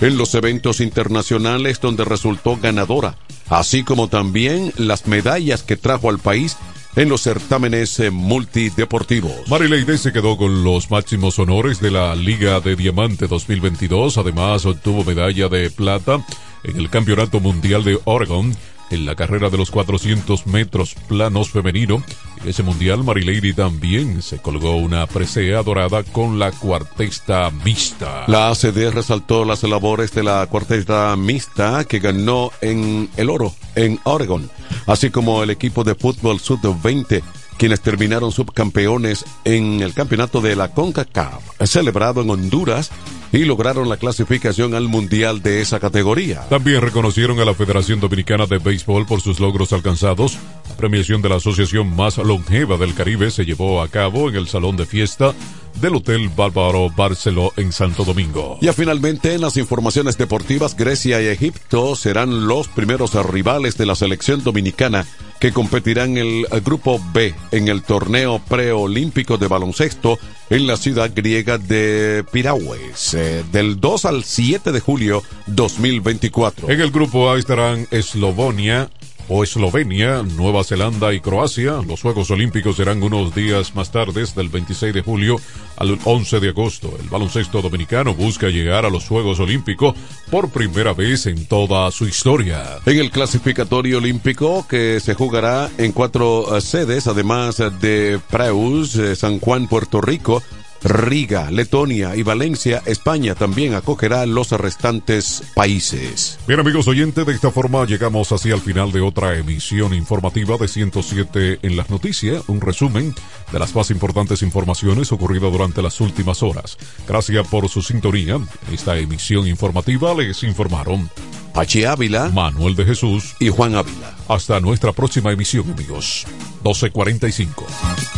en 0.00 0.18
los 0.18 0.34
eventos 0.34 0.80
internacionales 0.80 1.80
donde 1.80 2.04
resultó 2.04 2.56
ganadora, 2.56 3.16
así 3.48 3.84
como 3.84 4.08
también 4.08 4.72
las 4.76 5.06
medallas 5.06 5.62
que 5.62 5.76
trajo 5.76 6.08
al 6.08 6.18
país 6.18 6.56
en 6.96 7.08
los 7.08 7.22
certámenes 7.22 7.98
eh, 8.00 8.10
multideportivos. 8.10 9.48
Marileide 9.48 9.98
se 9.98 10.12
quedó 10.12 10.36
con 10.36 10.62
los 10.62 10.90
máximos 10.90 11.38
honores 11.38 11.80
de 11.80 11.90
la 11.90 12.14
Liga 12.14 12.60
de 12.60 12.76
Diamante 12.76 13.26
2022, 13.26 14.18
además 14.18 14.64
obtuvo 14.64 15.04
medalla 15.04 15.48
de 15.48 15.70
plata 15.70 16.24
en 16.62 16.76
el 16.76 16.90
Campeonato 16.90 17.40
Mundial 17.40 17.84
de 17.84 17.98
Oregon 18.04 18.54
en 18.90 19.06
la 19.06 19.14
carrera 19.14 19.50
de 19.50 19.58
los 19.58 19.70
400 19.70 20.46
metros 20.46 20.94
planos 21.08 21.50
femenino. 21.50 22.02
En 22.42 22.48
ese 22.48 22.62
mundial, 22.62 23.04
Marilady 23.04 23.54
también 23.54 24.22
se 24.22 24.38
colgó 24.38 24.76
una 24.76 25.06
presea 25.06 25.62
dorada 25.62 26.02
con 26.02 26.38
la 26.38 26.52
cuartesta 26.52 27.50
mixta. 27.50 28.24
La 28.26 28.48
ACD 28.50 28.90
resaltó 28.90 29.44
las 29.44 29.62
labores 29.62 30.12
de 30.12 30.22
la 30.22 30.46
cuarteta 30.46 31.14
mixta 31.16 31.84
que 31.84 31.98
ganó 31.98 32.50
en 32.60 33.08
el 33.16 33.30
oro 33.30 33.54
en 33.74 33.98
Oregon, 34.04 34.50
así 34.86 35.10
como 35.10 35.42
el 35.42 35.50
equipo 35.50 35.84
de 35.84 35.94
fútbol 35.94 36.40
sub-20 36.40 37.22
quienes 37.56 37.80
terminaron 37.80 38.32
subcampeones 38.32 39.24
en 39.44 39.80
el 39.80 39.94
campeonato 39.94 40.40
de 40.40 40.56
la 40.56 40.68
CONCACAF, 40.68 41.42
celebrado 41.64 42.22
en 42.22 42.30
Honduras, 42.30 42.90
y 43.34 43.44
lograron 43.44 43.88
la 43.88 43.96
clasificación 43.96 44.74
al 44.74 44.86
Mundial 44.86 45.42
de 45.42 45.60
esa 45.60 45.80
categoría. 45.80 46.42
También 46.48 46.80
reconocieron 46.80 47.40
a 47.40 47.44
la 47.44 47.54
Federación 47.54 47.98
Dominicana 47.98 48.46
de 48.46 48.58
Béisbol 48.58 49.06
por 49.06 49.20
sus 49.20 49.40
logros 49.40 49.72
alcanzados. 49.72 50.38
La 50.68 50.76
premiación 50.76 51.20
de 51.20 51.30
la 51.30 51.36
asociación 51.36 51.94
más 51.96 52.18
longeva 52.18 52.76
del 52.76 52.94
Caribe 52.94 53.32
se 53.32 53.44
llevó 53.44 53.82
a 53.82 53.88
cabo 53.88 54.28
en 54.28 54.36
el 54.36 54.46
Salón 54.46 54.76
de 54.76 54.86
Fiesta 54.86 55.34
del 55.80 55.96
Hotel 55.96 56.28
Bárbaro 56.28 56.90
Barceló 56.90 57.52
en 57.56 57.72
Santo 57.72 58.04
Domingo. 58.04 58.58
Ya 58.60 58.72
finalmente 58.72 59.34
en 59.34 59.40
las 59.40 59.56
informaciones 59.56 60.18
deportivas, 60.18 60.76
Grecia 60.76 61.20
y 61.22 61.26
Egipto 61.26 61.96
serán 61.96 62.46
los 62.46 62.68
primeros 62.68 63.12
rivales 63.30 63.76
de 63.76 63.86
la 63.86 63.94
selección 63.94 64.42
dominicana 64.42 65.06
que 65.40 65.52
competirán 65.52 66.16
en 66.16 66.46
el 66.50 66.60
grupo 66.62 67.00
B 67.12 67.34
en 67.50 67.68
el 67.68 67.82
torneo 67.82 68.40
preolímpico 68.48 69.36
de 69.36 69.48
baloncesto 69.48 70.18
en 70.50 70.66
la 70.66 70.76
ciudad 70.76 71.10
griega 71.14 71.58
de 71.58 72.24
Piragües 72.32 73.14
eh, 73.14 73.44
del 73.52 73.80
2 73.80 74.04
al 74.04 74.24
7 74.24 74.72
de 74.72 74.80
julio 74.80 75.22
2024. 75.46 76.70
En 76.70 76.80
el 76.80 76.90
grupo 76.90 77.30
A 77.30 77.38
estarán 77.38 77.86
Eslovonia, 77.90 78.90
o 79.28 79.44
Eslovenia, 79.44 80.22
Nueva 80.22 80.64
Zelanda 80.64 81.12
y 81.12 81.20
Croacia. 81.20 81.80
Los 81.86 82.02
Juegos 82.02 82.30
Olímpicos 82.30 82.76
serán 82.76 83.02
unos 83.02 83.34
días 83.34 83.74
más 83.74 83.90
tarde, 83.90 84.24
del 84.36 84.48
26 84.48 84.94
de 84.94 85.02
julio 85.02 85.40
al 85.76 85.98
11 86.04 86.40
de 86.40 86.48
agosto. 86.50 86.96
El 87.00 87.08
baloncesto 87.08 87.60
dominicano 87.60 88.14
busca 88.14 88.48
llegar 88.48 88.86
a 88.86 88.90
los 88.90 89.06
Juegos 89.06 89.40
Olímpicos 89.40 89.94
por 90.30 90.50
primera 90.50 90.92
vez 90.92 91.26
en 91.26 91.46
toda 91.46 91.90
su 91.90 92.06
historia. 92.06 92.78
En 92.86 92.98
el 92.98 93.10
clasificatorio 93.10 93.98
olímpico 93.98 94.66
que 94.68 95.00
se 95.00 95.14
jugará 95.14 95.70
en 95.78 95.92
cuatro 95.92 96.56
eh, 96.56 96.60
sedes, 96.60 97.06
además 97.06 97.62
de 97.80 98.20
Preus, 98.30 98.96
eh, 98.96 99.16
San 99.16 99.40
Juan, 99.40 99.68
Puerto 99.68 100.00
Rico, 100.00 100.42
Riga, 100.84 101.50
Letonia 101.50 102.14
y 102.14 102.22
Valencia, 102.22 102.82
España 102.84 103.34
también 103.34 103.74
acogerá 103.74 104.26
los 104.26 104.50
restantes 104.52 105.42
países. 105.54 106.38
Bien 106.46 106.60
amigos 106.60 106.86
oyentes, 106.86 107.24
de 107.24 107.32
esta 107.32 107.50
forma 107.50 107.86
llegamos 107.86 108.32
así 108.32 108.50
al 108.50 108.60
final 108.60 108.92
de 108.92 109.00
otra 109.00 109.36
emisión 109.38 109.94
informativa 109.94 110.58
de 110.58 110.68
107 110.68 111.60
en 111.62 111.76
las 111.76 111.88
noticias, 111.88 112.42
un 112.48 112.60
resumen 112.60 113.14
de 113.50 113.58
las 113.58 113.74
más 113.74 113.90
importantes 113.90 114.42
informaciones 114.42 115.10
ocurridas 115.10 115.50
durante 115.50 115.80
las 115.80 116.00
últimas 116.02 116.42
horas. 116.42 116.76
Gracias 117.08 117.46
por 117.48 117.66
su 117.70 117.80
sintonía. 117.80 118.34
En 118.34 118.74
esta 118.74 118.98
emisión 118.98 119.46
informativa 119.46 120.12
les 120.14 120.42
informaron 120.42 121.08
Pachi 121.54 121.84
Ávila, 121.84 122.30
Manuel 122.30 122.74
de 122.74 122.84
Jesús 122.84 123.36
y 123.38 123.48
Juan 123.48 123.76
Ávila. 123.76 124.12
Hasta 124.28 124.58
nuestra 124.58 124.92
próxima 124.92 125.30
emisión, 125.30 125.70
amigos. 125.70 126.26
1245. 126.64 127.64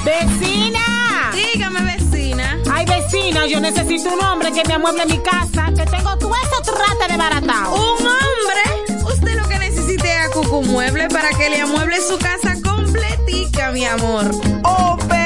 ¡Vecina! 0.04 0.80
Dígame, 1.34 1.82
vecina. 1.82 2.58
Ay, 2.72 2.86
vecina, 2.86 3.46
yo 3.46 3.60
necesito 3.60 4.08
un 4.14 4.24
hombre 4.24 4.50
que 4.52 4.66
me 4.66 4.74
amueble 4.74 5.04
mi 5.04 5.18
casa, 5.18 5.70
que 5.76 5.84
tengo 5.84 6.16
todo 6.16 6.32
eso 6.34 6.62
trata 6.62 7.12
de 7.12 7.18
baratado. 7.18 7.74
¿Un 7.74 8.06
hombre? 8.06 9.04
Usted 9.04 9.36
lo 9.36 9.46
que 9.46 9.58
necesite 9.58 10.08
es 10.08 10.18
a 10.18 10.30
Cucu 10.30 10.62
Mueble 10.62 11.06
para 11.08 11.28
que 11.28 11.50
le 11.50 11.60
amueble 11.60 11.96
su 12.00 12.16
casa 12.18 12.56
completica, 12.64 13.70
mi 13.70 13.84
amor. 13.84 14.30
Oh, 14.64 14.96
pero 15.06 15.25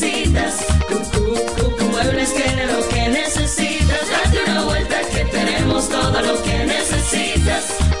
Necesitas. 7.61 8.00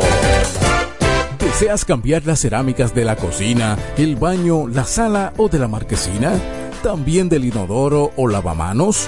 ¿Deseas 1.40 1.86
cambiar 1.86 2.26
las 2.26 2.42
cerámicas 2.42 2.96
de 2.96 3.06
la 3.06 3.16
cocina, 3.16 3.78
el 3.98 4.18
baño, 4.18 4.68
la 4.68 4.84
sala 4.84 5.32
o 5.38 5.48
de 5.48 5.60
la 5.60 5.68
marquesina? 5.68 6.34
¿También 6.84 7.30
del 7.30 7.46
inodoro 7.46 8.12
o 8.16 8.28
lavamanos? 8.28 9.08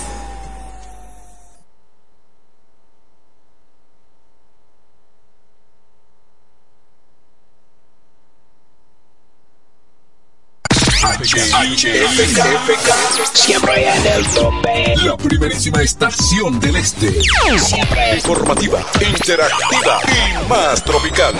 HFK, 11.61 13.35
siempre 13.35 13.87
en 13.87 14.07
el 14.07 14.27
tope. 14.29 14.95
La 15.05 15.15
primerísima 15.15 15.83
estación 15.83 16.59
del 16.59 16.75
este. 16.77 17.21
Siempre 17.59 18.15
Informativa, 18.15 18.83
interactiva 18.99 20.01
y 20.07 20.49
más 20.49 20.83
tropical. 20.83 21.35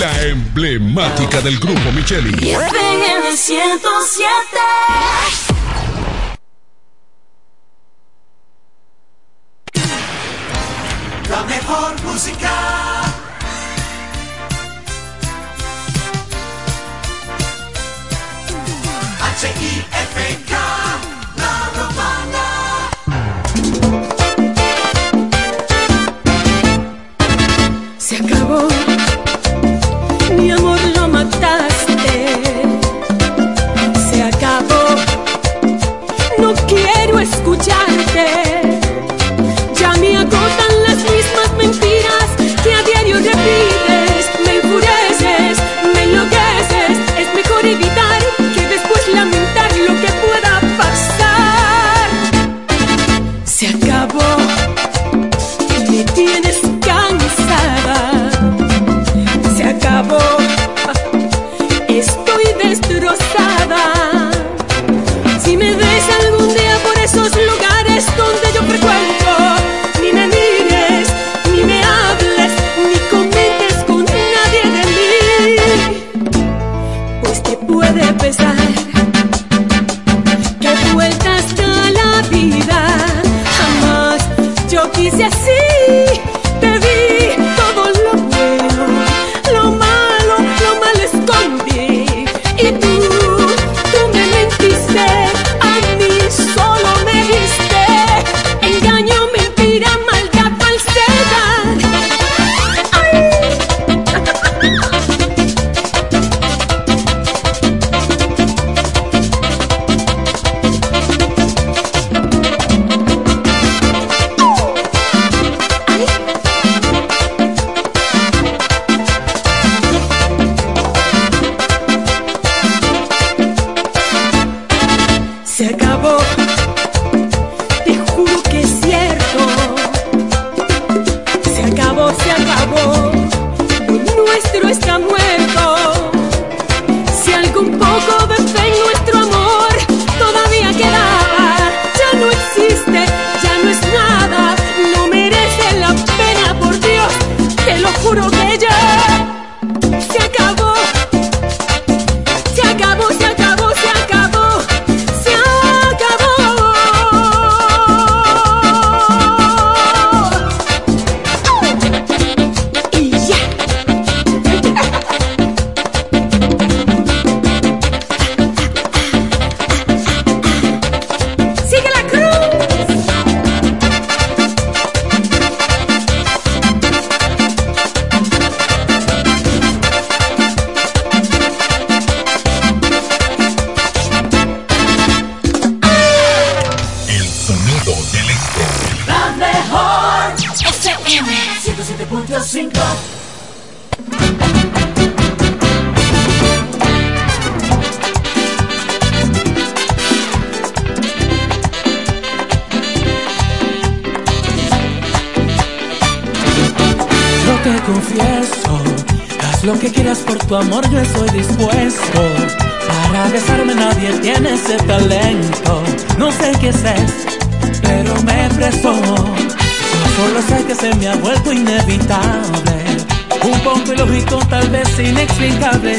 La 0.00 0.22
emblemática 0.22 1.40
del 1.40 1.60
grupo 1.60 1.92
Micheli. 1.92 2.34
FM 2.50 3.36
107. 3.36 4.26
La 11.30 11.42
mejor 11.44 12.02
música. 12.02 13.05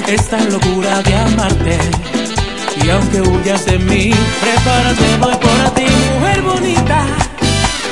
Esta 0.07 0.39
locura 0.45 1.01
de 1.03 1.15
amarte. 1.15 1.77
Y 2.83 2.89
aunque 2.89 3.21
huyas 3.21 3.65
de 3.65 3.77
mí, 3.79 4.11
prepárate, 4.41 5.17
voy 5.19 5.35
por 5.35 5.73
ti, 5.73 5.85
mujer 6.19 6.41
bonita. 6.41 7.05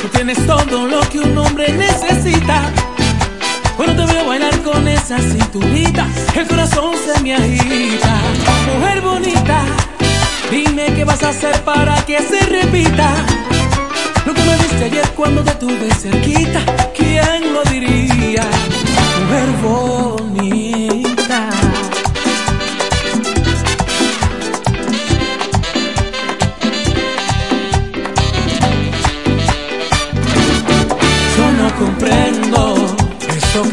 Tú 0.01 0.07
tienes 0.09 0.45
todo 0.47 0.87
lo 0.87 1.01
que 1.09 1.19
un 1.19 1.37
hombre 1.37 1.71
necesita. 1.73 2.71
Cuando 3.75 4.05
te 4.05 4.13
veo 4.13 4.27
bailar 4.27 4.57
con 4.61 4.87
esa 4.87 5.17
cinturita, 5.19 6.07
el 6.35 6.47
corazón 6.47 6.93
se 7.05 7.21
me 7.21 7.35
agita. 7.35 8.21
Mujer 8.73 9.01
bonita, 9.01 9.65
dime 10.49 10.93
qué 10.95 11.03
vas 11.03 11.21
a 11.23 11.29
hacer 11.29 11.61
para 11.63 11.95
que 12.05 12.19
se 12.19 12.39
repita. 12.45 13.13
Lo 14.25 14.33
que 14.33 14.41
me 14.41 14.57
diste 14.57 14.85
ayer 14.85 15.07
cuando 15.15 15.43
te 15.43 15.51
tuve 15.55 15.93
cerquita, 15.93 16.61
¿quién 16.95 17.53
lo 17.53 17.63
diría? 17.63 18.43
Mujer 19.19 19.49
bonita. 19.61 20.84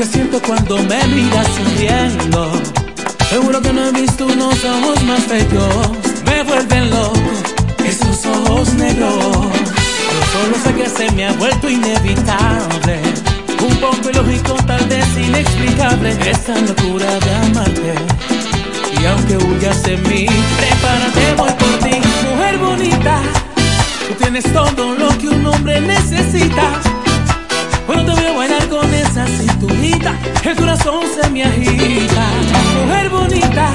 Que 0.03 0.09
siento 0.09 0.43
cuando 0.43 0.79
me 0.79 1.07
miras 1.09 1.47
sonriendo. 1.47 2.53
Seguro 3.31 3.61
que 3.63 3.73
no 3.73 3.87
he 3.87 3.93
visto 3.93 4.27
unos 4.27 4.65
ojos 4.65 5.03
más 5.05 5.29
bellos. 5.29 5.87
Me 6.25 6.43
vuelven 6.43 6.91
loco 6.91 7.21
esos 7.85 8.27
ojos 8.27 8.75
negros. 8.75 9.15
Yo 9.15 10.21
solo 10.33 10.57
sé 10.65 10.75
que 10.75 10.89
se 10.89 11.13
me 11.13 11.27
ha 11.27 11.33
vuelto 11.35 11.69
inevitable. 11.71 13.01
Un 13.63 13.77
poco 13.77 14.11
ilógico, 14.11 14.55
tal 14.67 14.85
vez 14.87 15.07
inexplicable. 15.17 16.11
Esta 16.29 16.55
locura 16.61 17.19
de 17.21 17.35
amarte. 17.35 17.95
Y 19.01 19.05
aunque 19.05 19.37
huyas 19.37 19.83
de 19.85 19.97
mí, 19.99 20.27
prepárate, 20.59 21.35
voy 21.37 21.53
por 21.53 21.89
ti. 21.89 21.97
Mujer 22.29 22.59
bonita, 22.59 23.23
tú 24.09 24.15
tienes 24.15 24.53
todo 24.53 24.95
lo 24.97 25.17
que 25.19 25.29
un 25.29 25.47
hombre 25.47 25.81
necesita. 25.81 26.91
El 30.53 30.59
corazón 30.59 31.03
se 31.15 31.31
me 31.31 31.45
agita. 31.45 32.27
Mujer 32.87 33.09
bonita, 33.09 33.71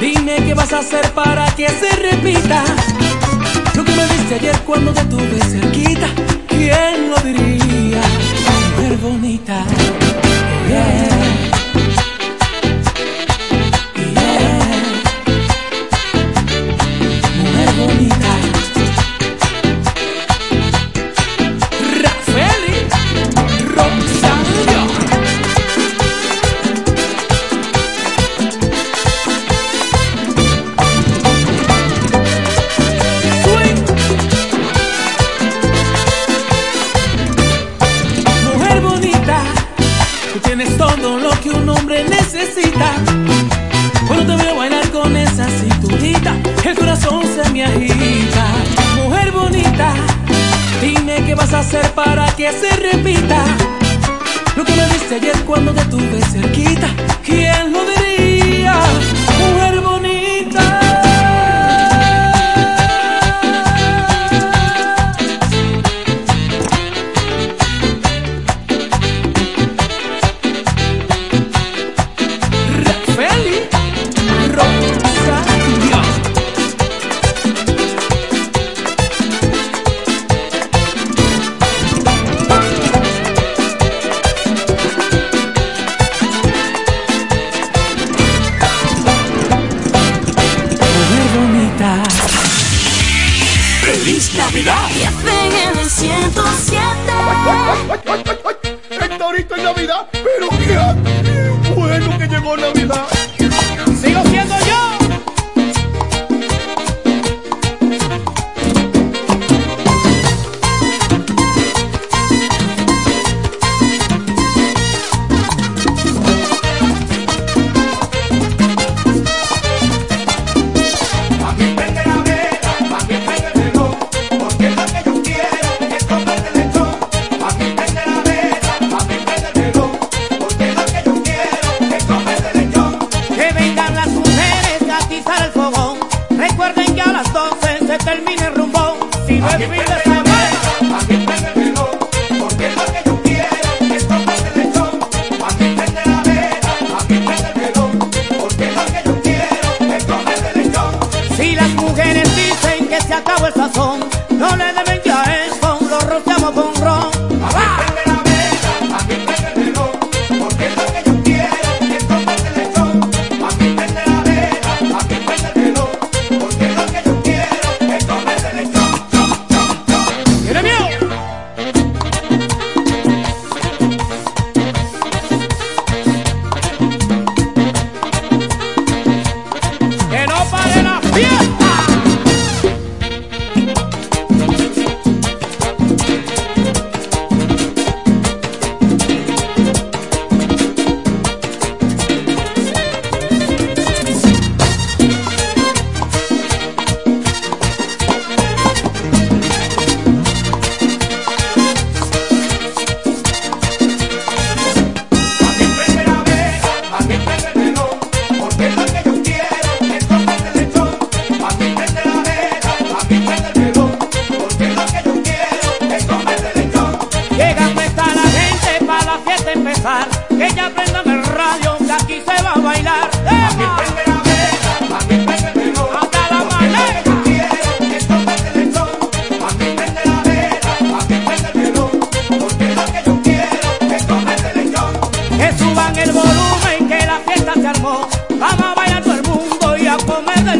dime 0.00 0.36
qué 0.44 0.54
vas 0.54 0.72
a 0.72 0.78
hacer 0.78 1.10
para 1.12 1.46
que 1.54 1.68
se 1.68 1.90
repita. 1.96 2.64
Lo 3.74 3.84
que 3.84 3.92
me 3.92 4.06
diste 4.06 4.34
ayer 4.36 4.56
cuando 4.66 4.92
te 4.92 5.04
tuve 5.04 5.38
cerquita, 5.40 6.08
¿quién 6.48 7.10
lo 7.10 7.16
diría? 7.20 8.02
Mujer 8.76 8.98
bonita, 8.98 9.64
yeah. 10.68 11.13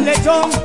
lechón. 0.05 0.64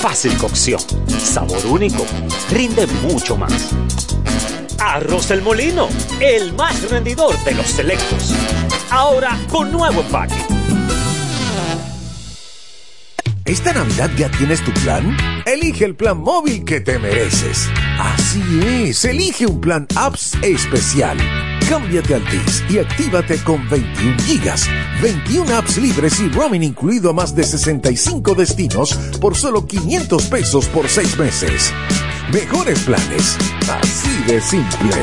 fácil 0.00 0.34
cocción, 0.38 0.80
sabor 1.18 1.64
único, 1.66 2.06
rinde 2.50 2.86
mucho 3.02 3.36
más. 3.36 3.74
Arroz 4.78 5.30
El 5.30 5.42
Molino, 5.42 5.88
el 6.20 6.54
más 6.54 6.90
rendidor 6.90 7.36
de 7.44 7.52
los 7.52 7.66
selectos. 7.66 8.34
Ahora 8.90 9.38
con 9.50 9.70
nuevo 9.70 10.00
empaque. 10.00 10.42
¿Esta 13.44 13.74
Navidad 13.74 14.10
ya 14.16 14.30
tienes 14.30 14.64
tu 14.64 14.72
plan? 14.72 15.16
Elige 15.44 15.84
el 15.84 15.94
plan 15.94 16.18
móvil 16.18 16.64
que 16.64 16.80
te 16.80 16.98
mereces. 16.98 17.68
Así 17.98 18.42
es, 18.88 19.04
elige 19.04 19.44
un 19.44 19.60
plan 19.60 19.86
apps 19.96 20.32
especial. 20.42 21.18
Cámbiate 21.70 22.14
a 22.14 22.16
Altis 22.16 22.64
y 22.68 22.78
actívate 22.78 23.38
con 23.44 23.68
21 23.70 24.18
gigas, 24.24 24.68
21 25.00 25.56
apps 25.56 25.76
libres 25.76 26.18
y 26.18 26.28
roaming 26.28 26.64
incluido 26.64 27.10
a 27.10 27.12
más 27.12 27.32
de 27.32 27.44
65 27.44 28.34
destinos 28.34 28.92
por 29.20 29.36
solo 29.36 29.64
500 29.68 30.24
pesos 30.24 30.66
por 30.66 30.88
6 30.88 31.16
meses. 31.16 31.72
Mejores 32.32 32.80
planes, 32.80 33.38
así 33.70 34.10
de 34.26 34.40
simple. 34.40 34.96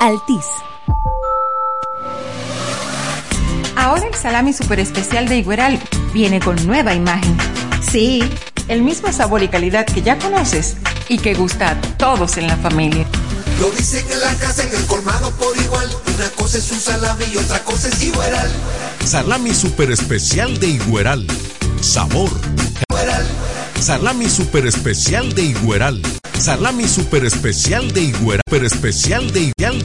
Altis. 0.00 0.44
Ahora 3.74 4.06
el 4.06 4.14
salami 4.14 4.52
super 4.52 4.80
especial 4.80 5.28
de 5.28 5.38
Igueral 5.38 5.80
viene 6.12 6.40
con 6.40 6.56
nueva 6.66 6.92
imagen. 6.92 7.38
Sí, 7.80 8.22
el 8.68 8.82
mismo 8.82 9.10
sabor 9.12 9.42
y 9.42 9.48
calidad 9.48 9.86
que 9.86 10.02
ya 10.02 10.18
conoces 10.18 10.76
y 11.08 11.16
que 11.16 11.32
gusta 11.32 11.70
a 11.70 11.80
todos 11.96 12.36
en 12.36 12.48
la 12.48 12.56
familia. 12.58 13.03
Lo 13.60 13.70
dicen 13.70 14.04
en 14.10 14.20
la 14.20 14.34
casa, 14.34 14.62
en 14.64 14.74
el 14.74 14.84
colmado 14.86 15.30
por 15.32 15.56
igual. 15.56 15.88
Una 16.14 16.28
cosa 16.30 16.58
es 16.58 16.70
un 16.70 16.80
salami 16.80 17.24
y 17.32 17.36
otra 17.36 17.62
cosa 17.64 17.88
es 17.88 18.02
Igueral. 18.02 18.50
Salami 19.04 19.54
super 19.54 19.90
especial 19.90 20.58
de 20.58 20.68
Igueral. 20.68 21.26
Sabor. 21.80 22.30
Salami 23.80 24.28
super 24.30 24.66
especial 24.66 25.34
de 25.34 25.42
Igueral. 25.42 26.00
Salami 26.38 26.88
super 26.88 27.24
especial 27.24 27.92
de 27.92 28.02
Igueral. 28.02 28.40
Super 28.46 28.64
especial 28.64 29.32
de 29.32 29.40
Igueral 29.40 29.54
de 29.78 29.82